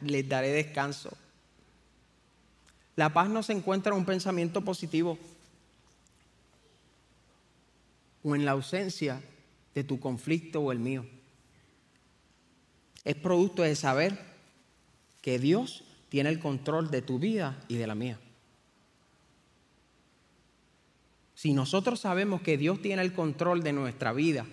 les 0.02 0.28
daré 0.28 0.50
descanso. 0.50 1.08
La 2.96 3.14
paz 3.14 3.30
no 3.30 3.42
se 3.42 3.54
encuentra 3.54 3.94
en 3.94 4.00
un 4.00 4.04
pensamiento 4.04 4.60
positivo 4.60 5.18
o 8.22 8.36
en 8.36 8.44
la 8.44 8.50
ausencia 8.50 9.22
de 9.74 9.84
tu 9.84 9.98
conflicto 9.98 10.60
o 10.60 10.70
el 10.70 10.80
mío. 10.80 11.13
Es 13.04 13.14
producto 13.16 13.62
de 13.62 13.76
saber 13.76 14.18
que 15.20 15.38
Dios 15.38 15.84
tiene 16.08 16.30
el 16.30 16.40
control 16.40 16.90
de 16.90 17.02
tu 17.02 17.18
vida 17.18 17.62
y 17.68 17.76
de 17.76 17.86
la 17.86 17.94
mía. 17.94 18.18
Si 21.34 21.52
nosotros 21.52 22.00
sabemos 22.00 22.40
que 22.40 22.56
Dios 22.56 22.80
tiene 22.80 23.02
el 23.02 23.12
control 23.12 23.62
de 23.62 23.72
nuestra 23.72 24.12
vida, 24.12 24.46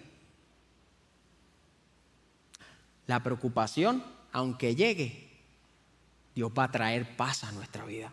la 3.07 3.23
preocupación, 3.23 4.03
aunque 4.31 4.75
llegue, 4.75 5.29
Dios 6.35 6.51
va 6.57 6.65
a 6.65 6.71
traer 6.71 7.15
paz 7.15 7.43
a 7.43 7.51
nuestra 7.51 7.85
vida. 7.85 8.11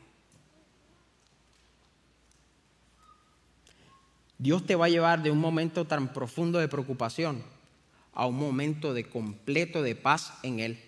Dios 4.39 4.65
te 4.67 4.77
va 4.77 4.87
a 4.87 4.91
llevar 4.91 5.23
de 5.23 5.33
un 5.33 5.41
momento 5.41 5.85
tan 5.85 6.13
profundo 6.13 6.61
de 6.61 6.69
preocupación 6.69 7.43
a 8.19 8.27
un 8.27 8.37
momento 8.37 8.95
de 8.95 9.09
completo 9.09 9.81
de 9.81 9.95
paz 9.95 10.35
en 10.43 10.59
Él. 10.59 10.85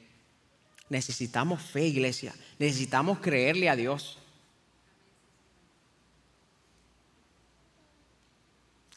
Necesitamos 0.89 1.63
fe, 1.63 1.87
iglesia. 1.87 2.35
Necesitamos 2.59 3.21
creerle 3.21 3.71
a 3.71 3.77
Dios. 3.77 4.19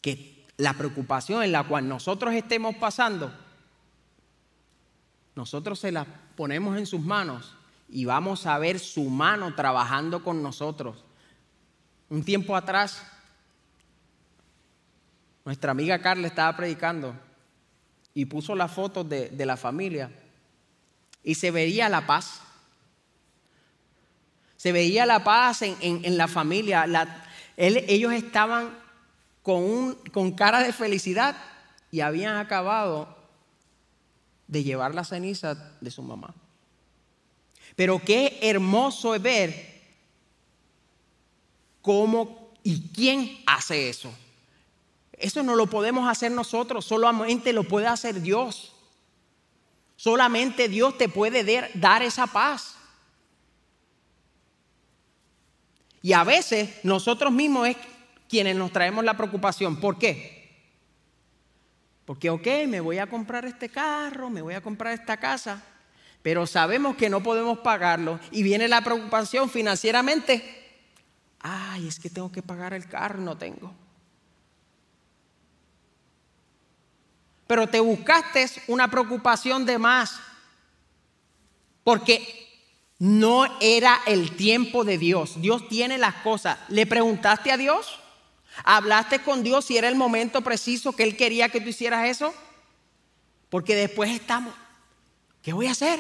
Que 0.01 0.47
la 0.57 0.73
preocupación 0.73 1.43
en 1.43 1.51
la 1.51 1.63
cual 1.67 1.87
nosotros 1.87 2.33
estemos 2.33 2.75
pasando, 2.75 3.31
nosotros 5.35 5.77
se 5.77 5.91
la 5.91 6.07
ponemos 6.35 6.75
en 6.79 6.87
sus 6.87 7.01
manos 7.01 7.55
y 7.87 8.05
vamos 8.05 8.47
a 8.47 8.57
ver 8.57 8.79
su 8.79 9.03
mano 9.11 9.53
trabajando 9.53 10.23
con 10.23 10.41
nosotros. 10.41 11.05
Un 12.09 12.23
tiempo 12.23 12.55
atrás, 12.55 13.05
nuestra 15.45 15.69
amiga 15.69 16.01
Carla 16.01 16.25
estaba 16.25 16.57
predicando 16.57 17.15
y 18.13 18.25
puso 18.25 18.55
las 18.55 18.71
fotos 18.71 19.07
de, 19.07 19.29
de 19.29 19.45
la 19.45 19.57
familia 19.57 20.09
y 21.23 21.35
se 21.35 21.51
veía 21.51 21.89
la 21.89 22.05
paz. 22.05 22.41
Se 24.57 24.71
veía 24.71 25.05
la 25.05 25.23
paz 25.23 25.61
en, 25.61 26.17
la 26.17 26.27
familia. 26.27 26.85
ellos 27.57 28.13
estaban 28.13 28.77
con, 29.41 29.95
con 30.11 30.31
cara 30.31 30.61
de 30.61 30.73
felicidad 30.73 31.35
y 31.91 32.01
habían 32.01 32.37
acabado 32.37 33.17
de 34.47 34.63
llevar 34.63 34.93
la 34.93 35.03
ceniza 35.03 35.55
de 35.81 35.91
su 35.91 36.01
mamá. 36.01 36.33
Pero 37.75 37.99
qué 37.99 38.39
hermoso 38.41 39.15
es 39.15 39.21
ver 39.21 39.81
cómo 41.81 42.51
y 42.63 42.89
quién 42.89 43.43
hace 43.45 43.89
eso. 43.89 44.13
Eso 45.23 45.41
no 45.41 45.55
lo 45.55 45.67
podemos 45.67 46.09
hacer 46.09 46.33
nosotros, 46.33 46.83
solamente 46.83 47.53
lo 47.53 47.63
puede 47.63 47.87
hacer 47.87 48.21
Dios. 48.21 48.73
Solamente 49.95 50.67
Dios 50.67 50.97
te 50.97 51.07
puede 51.07 51.71
dar 51.75 52.03
esa 52.03 52.27
paz. 52.27 52.75
Y 56.01 56.11
a 56.11 56.25
veces 56.25 56.83
nosotros 56.83 57.31
mismos 57.31 57.69
es 57.69 57.77
quienes 58.27 58.57
nos 58.57 58.73
traemos 58.73 59.05
la 59.05 59.15
preocupación. 59.15 59.79
¿Por 59.79 59.97
qué? 59.97 60.67
Porque, 62.03 62.29
ok, 62.29 62.45
me 62.67 62.81
voy 62.81 62.97
a 62.97 63.07
comprar 63.07 63.45
este 63.45 63.69
carro, 63.69 64.29
me 64.29 64.41
voy 64.41 64.55
a 64.55 64.61
comprar 64.61 64.91
esta 64.91 65.15
casa, 65.15 65.63
pero 66.21 66.45
sabemos 66.45 66.97
que 66.97 67.09
no 67.09 67.23
podemos 67.23 67.59
pagarlo 67.59 68.19
y 68.29 68.43
viene 68.43 68.67
la 68.67 68.81
preocupación 68.81 69.49
financieramente. 69.49 70.81
Ay, 71.39 71.87
es 71.87 71.97
que 71.97 72.09
tengo 72.09 72.29
que 72.29 72.43
pagar 72.43 72.73
el 72.73 72.89
carro, 72.89 73.21
no 73.21 73.37
tengo. 73.37 73.82
Pero 77.47 77.67
te 77.67 77.79
buscaste 77.79 78.47
una 78.67 78.89
preocupación 78.89 79.65
de 79.65 79.77
más, 79.77 80.19
porque 81.83 82.43
no 82.99 83.45
era 83.59 83.99
el 84.05 84.35
tiempo 84.35 84.83
de 84.85 84.97
Dios. 84.97 85.41
Dios 85.41 85.67
tiene 85.67 85.97
las 85.97 86.15
cosas. 86.15 86.57
¿Le 86.69 86.85
preguntaste 86.85 87.51
a 87.51 87.57
Dios? 87.57 87.99
¿Hablaste 88.63 89.19
con 89.19 89.43
Dios 89.43 89.65
si 89.65 89.77
era 89.77 89.89
el 89.89 89.95
momento 89.95 90.41
preciso 90.41 90.93
que 90.93 91.03
Él 91.03 91.17
quería 91.17 91.49
que 91.49 91.59
tú 91.59 91.69
hicieras 91.69 92.07
eso? 92.07 92.33
Porque 93.49 93.75
después 93.75 94.09
estamos, 94.11 94.53
¿qué 95.41 95.53
voy 95.53 95.67
a 95.67 95.71
hacer? 95.71 95.99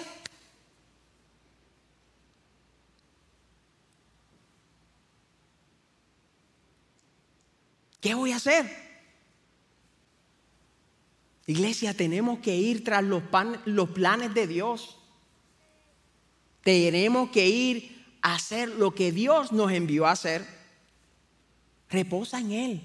¿Qué 7.99 8.13
voy 8.15 8.33
a 8.33 8.35
hacer? 8.35 8.82
Iglesia, 11.45 11.93
tenemos 11.93 12.39
que 12.39 12.55
ir 12.55 12.83
tras 12.83 13.03
los, 13.03 13.89
planes 13.89 14.33
de 14.33 14.47
Dios. 14.47 14.97
Tenemos 16.61 17.31
que 17.31 17.47
ir 17.49 18.05
a 18.21 18.35
hacer 18.35 18.69
lo 18.69 18.95
que 18.95 19.11
Dios 19.11 19.51
nos 19.51 19.71
envió 19.71 20.05
a 20.05 20.11
hacer. 20.11 20.45
Reposa 21.89 22.39
en 22.39 22.51
Él, 22.53 22.81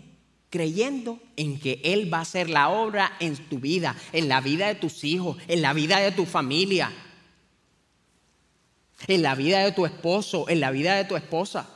creyendo 0.51 1.21
en 1.37 1.61
que 1.61 1.81
Él 1.85 2.13
va 2.13 2.19
a 2.19 2.23
hacer 2.23 2.51
la 2.51 2.69
obra 2.69 3.17
en 3.21 3.37
tu 3.49 3.61
vida, 3.61 3.95
en 4.13 4.29
la 4.29 4.41
vida 4.41 4.67
de 4.67 4.75
tus 4.75 5.05
hijos, 5.05 5.39
en 5.47 5.63
la 5.63 5.73
vida 5.73 5.99
de 6.01 6.11
tu 6.11 6.27
familia, 6.27 6.93
en 9.07 9.23
la 9.23 9.37
vida 9.37 9.61
de 9.61 9.71
tu 9.71 9.87
esposo, 9.87 10.49
en 10.49 10.59
la 10.59 10.73
vida 10.73 10.97
de 10.97 11.05
tu 11.05 11.15
esposa. 11.15 11.71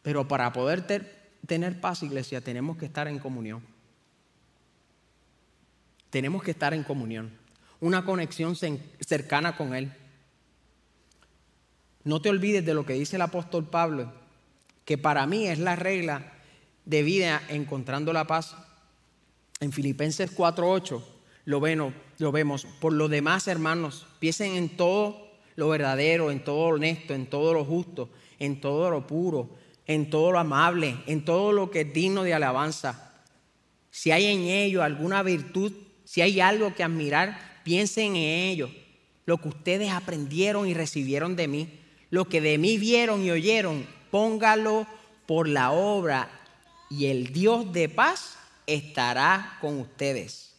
Pero 0.00 0.26
para 0.26 0.54
poder 0.54 1.19
tener 1.50 1.80
paz, 1.80 2.04
iglesia, 2.04 2.40
tenemos 2.40 2.76
que 2.76 2.86
estar 2.86 3.08
en 3.08 3.18
comunión. 3.18 3.60
Tenemos 6.08 6.44
que 6.44 6.52
estar 6.52 6.72
en 6.74 6.84
comunión. 6.84 7.32
Una 7.80 8.04
conexión 8.04 8.54
cercana 8.54 9.56
con 9.56 9.74
Él. 9.74 9.92
No 12.04 12.22
te 12.22 12.28
olvides 12.28 12.64
de 12.64 12.72
lo 12.72 12.86
que 12.86 12.92
dice 12.92 13.16
el 13.16 13.22
apóstol 13.22 13.68
Pablo, 13.68 14.12
que 14.84 14.96
para 14.96 15.26
mí 15.26 15.48
es 15.48 15.58
la 15.58 15.74
regla 15.74 16.34
de 16.84 17.02
vida 17.02 17.42
encontrando 17.48 18.12
la 18.12 18.28
paz. 18.28 18.54
En 19.58 19.72
Filipenses 19.72 20.32
4:8 20.32 21.02
lo, 21.46 21.92
lo 22.18 22.30
vemos. 22.30 22.64
Por 22.80 22.92
lo 22.92 23.08
demás, 23.08 23.48
hermanos, 23.48 24.06
piensen 24.20 24.54
en 24.54 24.76
todo 24.76 25.32
lo 25.56 25.68
verdadero, 25.68 26.30
en 26.30 26.44
todo 26.44 26.70
lo 26.70 26.76
honesto, 26.76 27.12
en 27.12 27.26
todo 27.26 27.52
lo 27.52 27.64
justo, 27.64 28.08
en 28.38 28.60
todo 28.60 28.88
lo 28.88 29.04
puro, 29.04 29.50
en 29.90 30.08
todo 30.08 30.30
lo 30.30 30.38
amable, 30.38 30.96
en 31.06 31.24
todo 31.24 31.50
lo 31.50 31.72
que 31.72 31.80
es 31.80 31.92
digno 31.92 32.22
de 32.22 32.32
alabanza. 32.32 33.12
Si 33.90 34.12
hay 34.12 34.26
en 34.26 34.42
ello 34.42 34.84
alguna 34.84 35.24
virtud, 35.24 35.72
si 36.04 36.20
hay 36.20 36.40
algo 36.40 36.72
que 36.76 36.84
admirar, 36.84 37.60
piensen 37.64 38.14
en 38.14 38.50
ello. 38.50 38.70
lo 39.26 39.38
que 39.38 39.48
ustedes 39.48 39.90
aprendieron 39.90 40.68
y 40.68 40.74
recibieron 40.74 41.36
de 41.36 41.46
mí, 41.46 41.80
lo 42.08 42.24
que 42.24 42.40
de 42.40 42.56
mí 42.58 42.78
vieron 42.78 43.24
y 43.24 43.30
oyeron, 43.30 43.86
póngalo 44.10 44.86
por 45.26 45.46
la 45.48 45.70
obra 45.70 46.28
y 46.88 47.06
el 47.06 47.32
Dios 47.32 47.72
de 47.72 47.88
paz 47.88 48.36
estará 48.66 49.58
con 49.60 49.78
ustedes. 49.78 50.54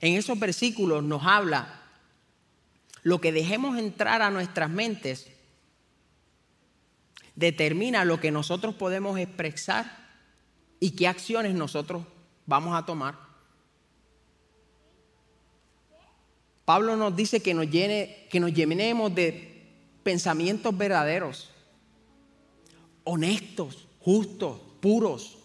En 0.00 0.14
esos 0.14 0.38
versículos 0.38 1.02
nos 1.02 1.24
habla 1.24 1.77
lo 3.08 3.22
que 3.22 3.32
dejemos 3.32 3.78
entrar 3.78 4.20
a 4.20 4.28
nuestras 4.28 4.68
mentes 4.68 5.28
determina 7.36 8.04
lo 8.04 8.20
que 8.20 8.30
nosotros 8.30 8.74
podemos 8.74 9.18
expresar 9.18 9.96
y 10.78 10.90
qué 10.90 11.08
acciones 11.08 11.54
nosotros 11.54 12.04
vamos 12.44 12.76
a 12.76 12.84
tomar. 12.84 13.18
Pablo 16.66 16.96
nos 16.96 17.16
dice 17.16 17.40
que 17.40 17.54
nos, 17.54 17.70
llenemos 17.70 19.14
de 19.14 19.72
pensamientos 20.02 20.76
verdaderos, 20.76 21.48
honestos, 23.04 23.88
justos, 24.00 24.60
puros. 24.82 25.37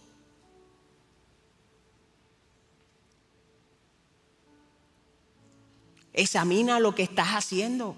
Examina 6.13 6.79
lo 6.79 6.93
que 6.93 7.03
estás 7.03 7.29
haciendo. 7.29 7.95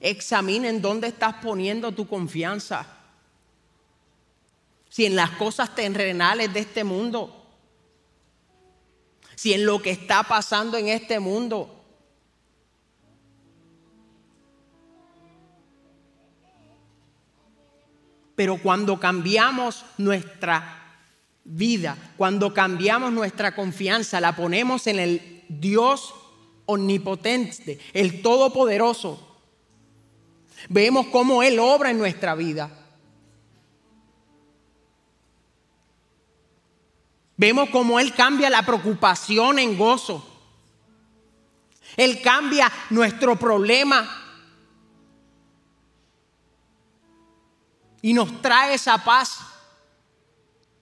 Examina 0.00 0.68
en 0.68 0.80
dónde 0.80 1.08
estás 1.08 1.34
poniendo 1.34 1.92
tu 1.92 2.06
confianza. 2.06 2.86
Si 4.88 5.06
en 5.06 5.16
las 5.16 5.30
cosas 5.30 5.74
terrenales 5.74 6.52
de 6.52 6.60
este 6.60 6.84
mundo. 6.84 7.46
Si 9.34 9.52
en 9.52 9.66
lo 9.66 9.82
que 9.82 9.90
está 9.90 10.22
pasando 10.22 10.76
en 10.76 10.88
este 10.88 11.18
mundo. 11.18 11.84
Pero 18.36 18.58
cuando 18.58 18.98
cambiamos 18.98 19.84
nuestra 19.98 20.81
vida, 21.44 21.96
cuando 22.16 22.54
cambiamos 22.54 23.12
nuestra 23.12 23.54
confianza, 23.54 24.20
la 24.20 24.36
ponemos 24.36 24.86
en 24.86 24.98
el 24.98 25.44
Dios 25.48 26.14
omnipotente, 26.66 27.78
el 27.92 28.22
Todopoderoso, 28.22 29.32
Vemos 30.68 31.06
cómo 31.06 31.42
Él 31.42 31.58
obra 31.58 31.90
en 31.90 31.98
nuestra 31.98 32.34
vida. 32.34 32.70
Vemos 37.36 37.70
cómo 37.70 37.98
Él 37.98 38.14
cambia 38.14 38.50
la 38.50 38.64
preocupación 38.64 39.58
en 39.58 39.76
gozo. 39.76 40.28
Él 41.96 42.22
cambia 42.22 42.72
nuestro 42.90 43.36
problema 43.36 44.08
y 48.00 48.14
nos 48.14 48.40
trae 48.40 48.74
esa 48.74 49.04
paz 49.04 49.38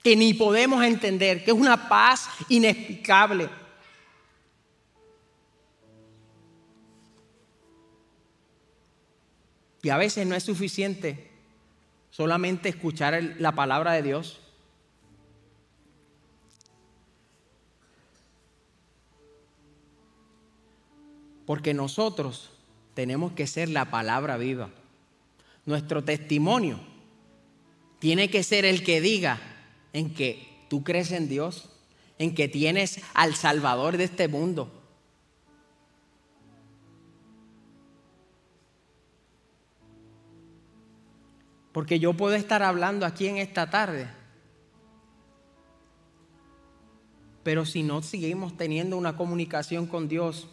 que 0.03 0.15
ni 0.15 0.33
podemos 0.33 0.83
entender, 0.83 1.43
que 1.43 1.51
es 1.51 1.57
una 1.57 1.87
paz 1.87 2.27
inexplicable. 2.49 3.49
Y 9.83 9.89
a 9.89 9.97
veces 9.97 10.25
no 10.27 10.35
es 10.35 10.43
suficiente 10.43 11.29
solamente 12.09 12.69
escuchar 12.69 13.35
la 13.39 13.51
palabra 13.53 13.93
de 13.93 14.03
Dios. 14.03 14.39
Porque 21.45 21.73
nosotros 21.73 22.51
tenemos 22.93 23.33
que 23.33 23.47
ser 23.47 23.69
la 23.69 23.89
palabra 23.89 24.37
viva. 24.37 24.69
Nuestro 25.65 26.03
testimonio 26.03 26.79
tiene 27.99 28.29
que 28.29 28.43
ser 28.43 28.65
el 28.65 28.83
que 28.83 29.01
diga 29.01 29.50
en 29.93 30.13
que 30.13 30.65
tú 30.69 30.83
crees 30.83 31.11
en 31.11 31.27
Dios, 31.27 31.69
en 32.17 32.35
que 32.35 32.47
tienes 32.47 33.01
al 33.13 33.35
Salvador 33.35 33.97
de 33.97 34.05
este 34.05 34.27
mundo, 34.27 34.81
Porque 41.71 41.99
yo 41.99 42.13
puedo 42.13 42.35
estar 42.35 42.63
hablando 42.63 43.05
aquí 43.05 43.27
en 43.27 43.37
esta 43.37 43.69
tarde. 43.69 44.07
Pero 47.43 47.65
si 47.65 47.81
no 47.81 48.01
seguimos 48.01 48.57
teniendo 48.57 48.97
una 48.97 49.15
comunicación 49.15 49.87
con 49.87 50.07
Dios, 50.07 50.47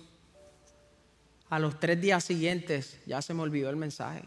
a 1.50 1.58
los 1.58 1.80
tres 1.80 2.00
días 2.00 2.24
siguientes 2.24 3.00
ya 3.06 3.20
se 3.20 3.34
me 3.34 3.42
olvidó 3.42 3.68
el 3.70 3.76
mensaje. 3.76 4.22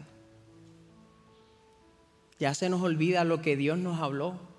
Ya 2.38 2.54
se 2.54 2.68
nos 2.68 2.82
olvida 2.82 3.24
lo 3.24 3.40
que 3.40 3.56
Dios 3.56 3.78
nos 3.78 4.00
habló. 4.00 4.51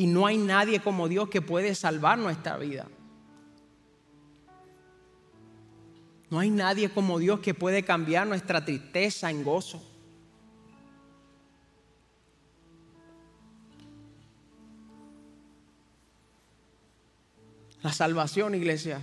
Y 0.00 0.06
no 0.06 0.24
hay 0.24 0.38
nadie 0.38 0.80
como 0.80 1.08
Dios 1.08 1.28
que 1.28 1.42
puede 1.42 1.74
salvar 1.74 2.16
nuestra 2.16 2.56
vida. 2.56 2.88
No 6.30 6.38
hay 6.38 6.48
nadie 6.48 6.88
como 6.88 7.18
Dios 7.18 7.40
que 7.40 7.52
puede 7.52 7.82
cambiar 7.82 8.26
nuestra 8.26 8.64
tristeza 8.64 9.30
en 9.30 9.44
gozo. 9.44 9.86
La 17.82 17.92
salvación, 17.92 18.54
iglesia, 18.54 19.02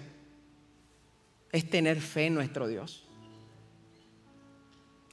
es 1.52 1.70
tener 1.70 2.02
fe 2.02 2.26
en 2.26 2.34
nuestro 2.34 2.68
Dios. 2.68 3.04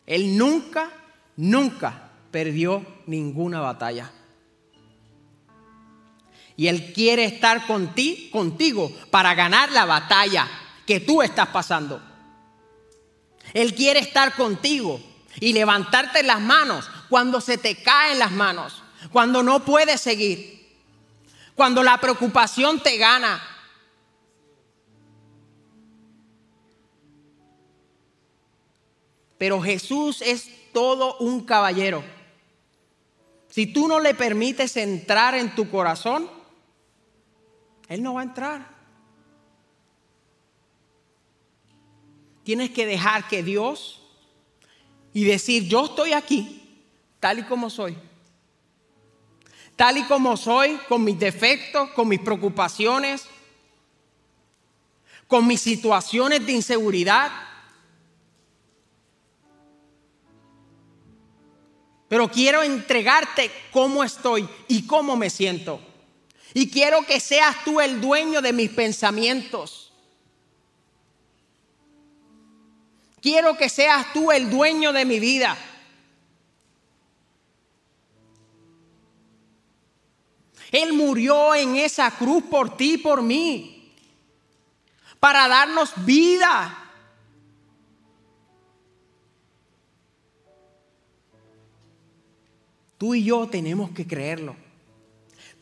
Él 0.07 0.39
nunca, 0.39 0.91
nunca 1.37 2.11
perdió 2.31 2.87
ninguna 3.07 3.61
batalla. 3.61 4.11
Y 6.57 6.69
Él 6.69 6.93
quiere 6.93 7.25
estar 7.25 7.67
contigo, 7.67 8.93
para 9.11 9.35
ganar 9.35 9.73
la 9.73 9.85
batalla 9.85 10.49
que 10.87 11.01
tú 11.01 11.23
estás 11.23 11.49
pasando. 11.49 12.01
Él 13.53 13.75
quiere 13.75 14.01
estar 14.01 14.35
contigo 14.35 15.01
y 15.41 15.53
levantarte 15.53 16.23
las 16.23 16.41
manos 16.41 16.89
cuando 17.09 17.41
se 17.41 17.59
te 17.59 17.77
caen 17.83 18.19
las 18.19 18.33
manos, 18.33 18.83
cuando 19.13 19.43
no 19.43 19.65
puedes 19.65 20.01
seguir, 20.01 20.79
cuando 21.55 21.83
la 21.83 21.99
preocupación 21.99 22.81
te 22.81 22.97
gana. 22.97 23.43
Pero 29.39 29.61
Jesús 29.61 30.23
es 30.23 30.49
todo 30.73 31.19
un 31.19 31.45
caballero. 31.45 32.03
Si 33.49 33.67
tú 33.67 33.87
no 33.87 34.01
le 34.01 34.15
permites 34.15 34.77
entrar 34.77 35.35
en 35.35 35.55
tu 35.55 35.71
corazón, 35.71 36.29
Él 37.89 38.03
no 38.03 38.15
va 38.15 38.21
a 38.21 38.25
entrar. 38.25 38.75
Tienes 42.43 42.71
que 42.71 42.87
dejar 42.87 43.27
que 43.29 43.43
Dios 43.43 44.03
y 45.13 45.25
decir, 45.25 45.65
yo 45.65 45.87
estoy 45.87 46.13
aquí 46.13 46.61
tal 47.21 47.39
y 47.39 47.43
como 47.45 47.71
soy. 47.71 47.97
Tal 49.77 49.97
y 49.97 50.05
como 50.05 50.37
soy, 50.37 50.79
con 50.89 51.03
mis 51.03 51.19
defectos, 51.19 51.91
con 51.91 52.07
mis 52.07 52.21
preocupaciones, 52.21 53.27
con 55.27 55.47
mis 55.47 55.61
situaciones 55.61 56.45
de 56.45 56.53
inseguridad. 56.53 57.33
Pero 62.09 62.31
quiero 62.31 62.63
entregarte 62.63 63.51
cómo 63.73 64.05
estoy 64.05 64.49
y 64.69 64.87
cómo 64.87 65.17
me 65.17 65.31
siento. 65.31 65.81
Y 66.55 66.71
quiero 66.71 67.05
que 67.05 67.21
seas 67.21 67.63
tú 67.65 67.81
el 67.81 68.01
dueño 68.01 68.41
de 68.41 68.53
mis 68.55 68.71
pensamientos 68.71 69.85
Quiero 73.25 73.57
que 73.57 73.71
seas 73.71 74.13
tú 74.13 74.31
el 74.31 74.51
dueño 74.51 74.93
de 74.93 75.07
mi 75.07 75.19
vida. 75.19 75.57
Él 80.71 80.93
murió 80.93 81.55
en 81.55 81.77
esa 81.77 82.11
cruz 82.11 82.45
por 82.45 82.77
ti 82.77 82.97
y 82.97 82.99
por 82.99 83.23
mí, 83.23 83.95
para 85.19 85.49
darnos 85.49 85.95
vida. 86.05 86.93
Tú 92.99 93.15
y 93.15 93.25
yo 93.25 93.49
tenemos 93.49 93.91
que 93.93 94.07
creerlo. 94.07 94.64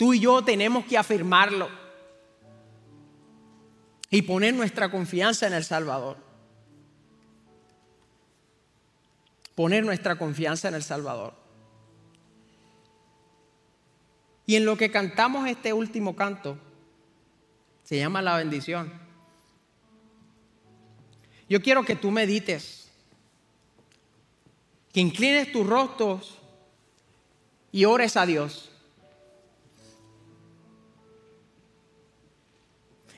Tú 0.03 0.15
y 0.15 0.19
yo 0.19 0.43
tenemos 0.43 0.85
que 0.85 0.99
afirmarlo. 0.99 1.69
Y 4.11 4.23
poner 4.23 4.53
nuestra 4.53 4.91
confianza 4.91 5.47
en 5.47 5.53
el 5.53 5.63
Salvador. 5.63 6.17
poner 9.55 9.85
nuestra 9.85 10.17
confianza 10.17 10.67
en 10.67 10.75
el 10.75 10.83
Salvador. 10.83 11.35
Y 14.45 14.57
en 14.57 14.65
lo 14.65 14.77
que 14.77 14.91
cantamos 14.91 15.47
este 15.47 15.73
último 15.73 16.17
canto, 16.17 16.59
se 17.85 17.99
llama 17.99 18.23
la 18.23 18.39
bendición. 18.39 18.93
Yo 21.49 21.63
quiero 21.63 21.85
que 21.85 21.95
tú 21.95 22.11
medites, 22.11 22.91
que 24.93 24.99
inclines 24.99 25.53
tus 25.53 25.65
rostros 25.65 26.39
y 27.71 27.85
ores 27.85 28.17
a 28.17 28.27
Dios. 28.27 28.72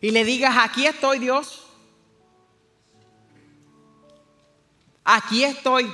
Y 0.04 0.10
le 0.10 0.22
digas, 0.22 0.54
aquí 0.60 0.86
estoy 0.86 1.18
Dios. 1.18 1.64
Aquí 5.02 5.42
estoy. 5.42 5.90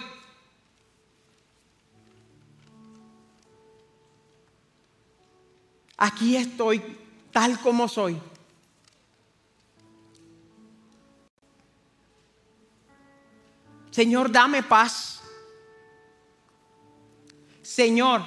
Aquí 5.96 6.36
estoy 6.36 6.82
tal 7.30 7.60
como 7.60 7.86
soy. 7.86 8.20
Señor, 13.92 14.32
dame 14.32 14.64
paz. 14.64 15.22
Señor, 17.62 18.22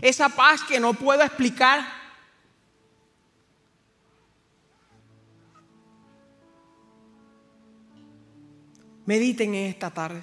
esa 0.00 0.28
paz 0.28 0.62
que 0.62 0.78
no 0.78 0.94
puedo 0.94 1.24
explicar. 1.24 1.97
Mediten 9.08 9.54
en 9.54 9.70
esta 9.70 9.88
tarde. 9.88 10.20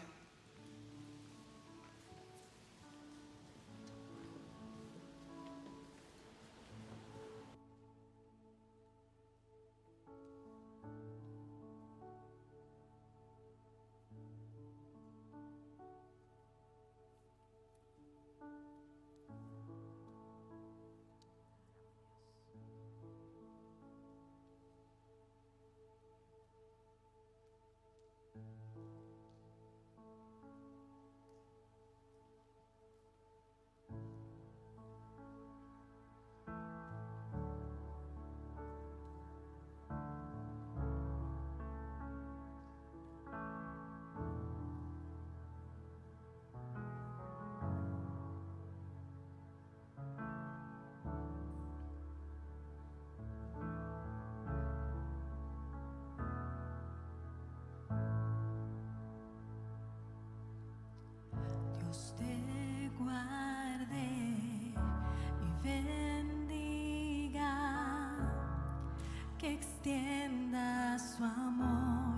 Extienda 69.86 70.98
su 70.98 71.24
amor 71.24 72.18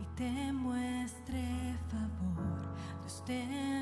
y 0.00 0.16
te 0.16 0.52
muestre 0.52 1.76
favor. 1.90 2.76
Dios 3.00 3.24
te 3.26 3.77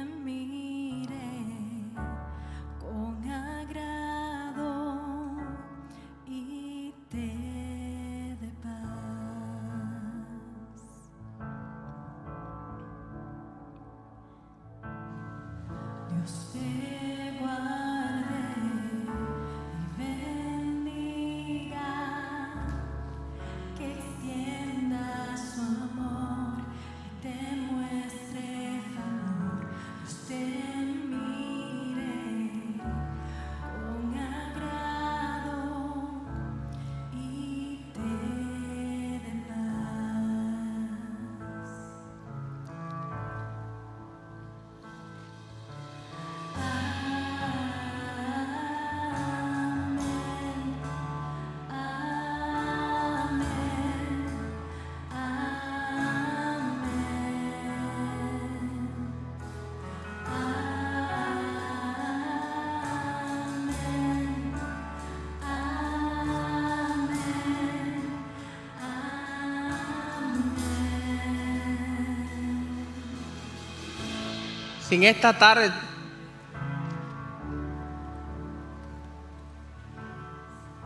Sin 74.88 75.02
esta 75.02 75.36
tarde 75.36 75.72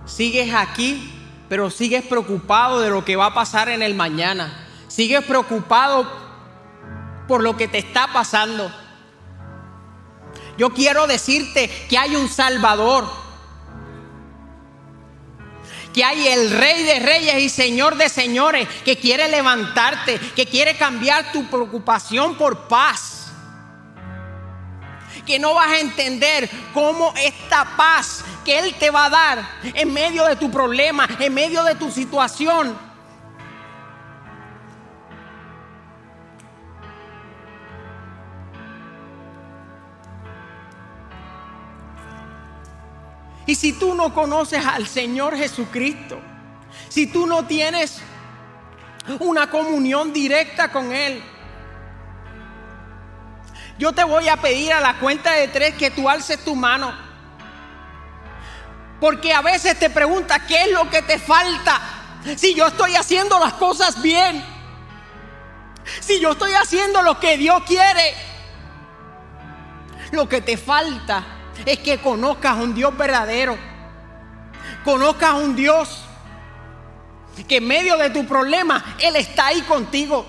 sigues 0.06 0.54
aquí, 0.54 1.12
pero 1.50 1.70
sigues 1.70 2.02
preocupado 2.04 2.80
de 2.80 2.88
lo 2.88 3.04
que 3.04 3.16
va 3.16 3.26
a 3.26 3.34
pasar 3.34 3.68
en 3.68 3.82
el 3.82 3.94
mañana. 3.94 4.66
Sigues 4.88 5.22
preocupado 5.24 6.10
por 7.28 7.42
lo 7.42 7.58
que 7.58 7.68
te 7.68 7.76
está 7.76 8.10
pasando. 8.10 8.72
Yo 10.56 10.70
quiero 10.70 11.06
decirte 11.06 11.68
que 11.90 11.98
hay 11.98 12.16
un 12.16 12.30
Salvador. 12.30 13.06
Que 15.92 16.04
hay 16.04 16.26
el 16.26 16.50
Rey 16.52 16.84
de 16.84 17.00
Reyes 17.00 17.38
y 17.38 17.48
Señor 17.50 17.96
de 17.96 18.08
Señores 18.08 18.66
que 18.82 18.96
quiere 18.96 19.28
levantarte, 19.28 20.18
que 20.34 20.46
quiere 20.46 20.76
cambiar 20.78 21.32
tu 21.32 21.44
preocupación 21.50 22.36
por 22.36 22.66
paz 22.66 23.19
que 25.30 25.38
no 25.38 25.54
vas 25.54 25.68
a 25.68 25.78
entender 25.78 26.50
cómo 26.74 27.14
esta 27.16 27.76
paz 27.76 28.24
que 28.44 28.58
Él 28.58 28.74
te 28.74 28.90
va 28.90 29.04
a 29.04 29.10
dar 29.10 29.48
en 29.62 29.92
medio 29.92 30.24
de 30.26 30.34
tu 30.34 30.50
problema, 30.50 31.08
en 31.20 31.32
medio 31.32 31.62
de 31.62 31.76
tu 31.76 31.88
situación. 31.88 32.76
Y 43.46 43.54
si 43.54 43.72
tú 43.74 43.94
no 43.94 44.12
conoces 44.12 44.66
al 44.66 44.88
Señor 44.88 45.36
Jesucristo, 45.36 46.18
si 46.88 47.06
tú 47.06 47.24
no 47.28 47.46
tienes 47.46 48.00
una 49.20 49.48
comunión 49.48 50.12
directa 50.12 50.72
con 50.72 50.92
Él, 50.92 51.22
yo 53.80 53.92
te 53.92 54.04
voy 54.04 54.28
a 54.28 54.36
pedir 54.36 54.74
a 54.74 54.80
la 54.80 54.98
cuenta 54.98 55.32
de 55.32 55.48
tres 55.48 55.74
que 55.74 55.90
tú 55.90 56.06
alces 56.06 56.44
tu 56.44 56.54
mano. 56.54 56.92
Porque 59.00 59.32
a 59.32 59.40
veces 59.40 59.78
te 59.78 59.88
preguntas, 59.88 60.42
¿qué 60.46 60.64
es 60.64 60.72
lo 60.72 60.90
que 60.90 61.00
te 61.00 61.18
falta? 61.18 61.80
Si 62.36 62.54
yo 62.54 62.66
estoy 62.66 62.94
haciendo 62.94 63.38
las 63.38 63.54
cosas 63.54 64.02
bien. 64.02 64.44
Si 66.00 66.20
yo 66.20 66.32
estoy 66.32 66.52
haciendo 66.52 67.00
lo 67.00 67.18
que 67.18 67.38
Dios 67.38 67.62
quiere. 67.66 68.14
Lo 70.12 70.28
que 70.28 70.42
te 70.42 70.58
falta 70.58 71.24
es 71.64 71.78
que 71.78 72.02
conozcas 72.02 72.58
a 72.58 72.60
un 72.60 72.74
Dios 72.74 72.94
verdadero. 72.94 73.56
Conozcas 74.84 75.30
a 75.30 75.34
un 75.36 75.56
Dios 75.56 76.02
que 77.48 77.56
en 77.56 77.66
medio 77.66 77.96
de 77.96 78.10
tu 78.10 78.26
problema 78.26 78.96
Él 78.98 79.16
está 79.16 79.46
ahí 79.46 79.62
contigo. 79.62 80.26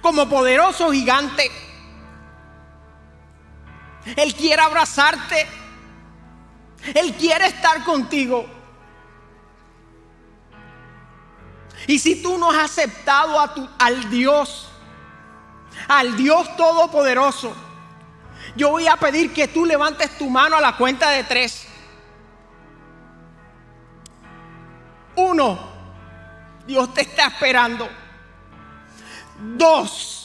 Como 0.00 0.30
poderoso 0.30 0.90
gigante. 0.92 1.73
Él 4.16 4.34
quiere 4.34 4.62
abrazarte. 4.62 5.46
Él 6.94 7.14
quiere 7.14 7.46
estar 7.46 7.82
contigo. 7.84 8.46
Y 11.86 11.98
si 11.98 12.22
tú 12.22 12.38
no 12.38 12.50
has 12.50 12.70
aceptado 12.70 13.38
a 13.38 13.54
tu, 13.54 13.68
al 13.78 14.10
Dios, 14.10 14.68
al 15.88 16.16
Dios 16.16 16.56
Todopoderoso, 16.56 17.54
yo 18.56 18.70
voy 18.70 18.86
a 18.86 18.96
pedir 18.96 19.32
que 19.32 19.48
tú 19.48 19.64
levantes 19.64 20.16
tu 20.16 20.30
mano 20.30 20.56
a 20.56 20.60
la 20.60 20.76
cuenta 20.76 21.10
de 21.10 21.24
tres. 21.24 21.66
Uno, 25.16 25.58
Dios 26.66 26.92
te 26.94 27.02
está 27.02 27.26
esperando. 27.26 27.88
Dos, 29.56 30.23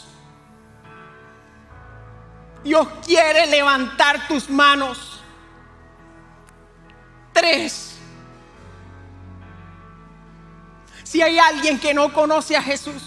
Dios 2.64 2.88
quiere 3.06 3.48
levantar 3.48 4.28
tus 4.28 4.50
manos. 4.50 5.22
Tres, 7.34 7.90
si 11.04 11.22
hay 11.24 11.40
alguien 11.40 11.80
que 11.80 11.94
no 11.94 12.14
conoce 12.14 12.56
a 12.56 12.62
Jesús, 12.62 13.02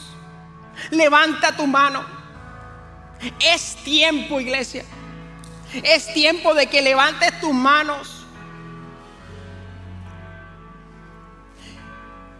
levanta 0.91 1.57
tu 1.57 1.67
mano. 1.67 2.05
Es 3.39 3.77
tiempo, 3.85 4.41
iglesia. 4.41 4.85
Es 5.85 6.13
tiempo 6.13 6.53
de 6.55 6.67
que 6.67 6.83
levantes 6.83 7.41
tus 7.41 7.53
manos. 7.53 8.27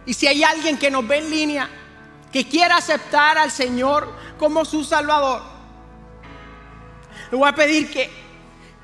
Y 0.05 0.13
si 0.13 0.27
hay 0.27 0.43
alguien 0.43 0.77
que 0.77 0.91
nos 0.91 1.07
ve 1.07 1.19
en 1.19 1.29
línea, 1.29 1.69
que 2.31 2.45
quiera 2.47 2.77
aceptar 2.77 3.37
al 3.37 3.49
Señor 3.49 4.13
como 4.37 4.65
su 4.65 4.83
Salvador, 4.83 5.52
le 7.33 7.37
voy 7.39 7.49
a 7.49 7.55
pedir 7.55 7.89
que 7.89 8.11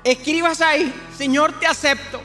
escribas 0.02 0.60
ahí, 0.60 0.92
Señor, 1.16 1.52
te 1.60 1.68
acepto. 1.68 2.20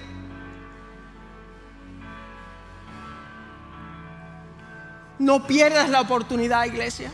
No 5.20 5.46
pierdas 5.46 5.88
la 5.88 6.02
oportunidad, 6.02 6.66
iglesia. 6.66 7.12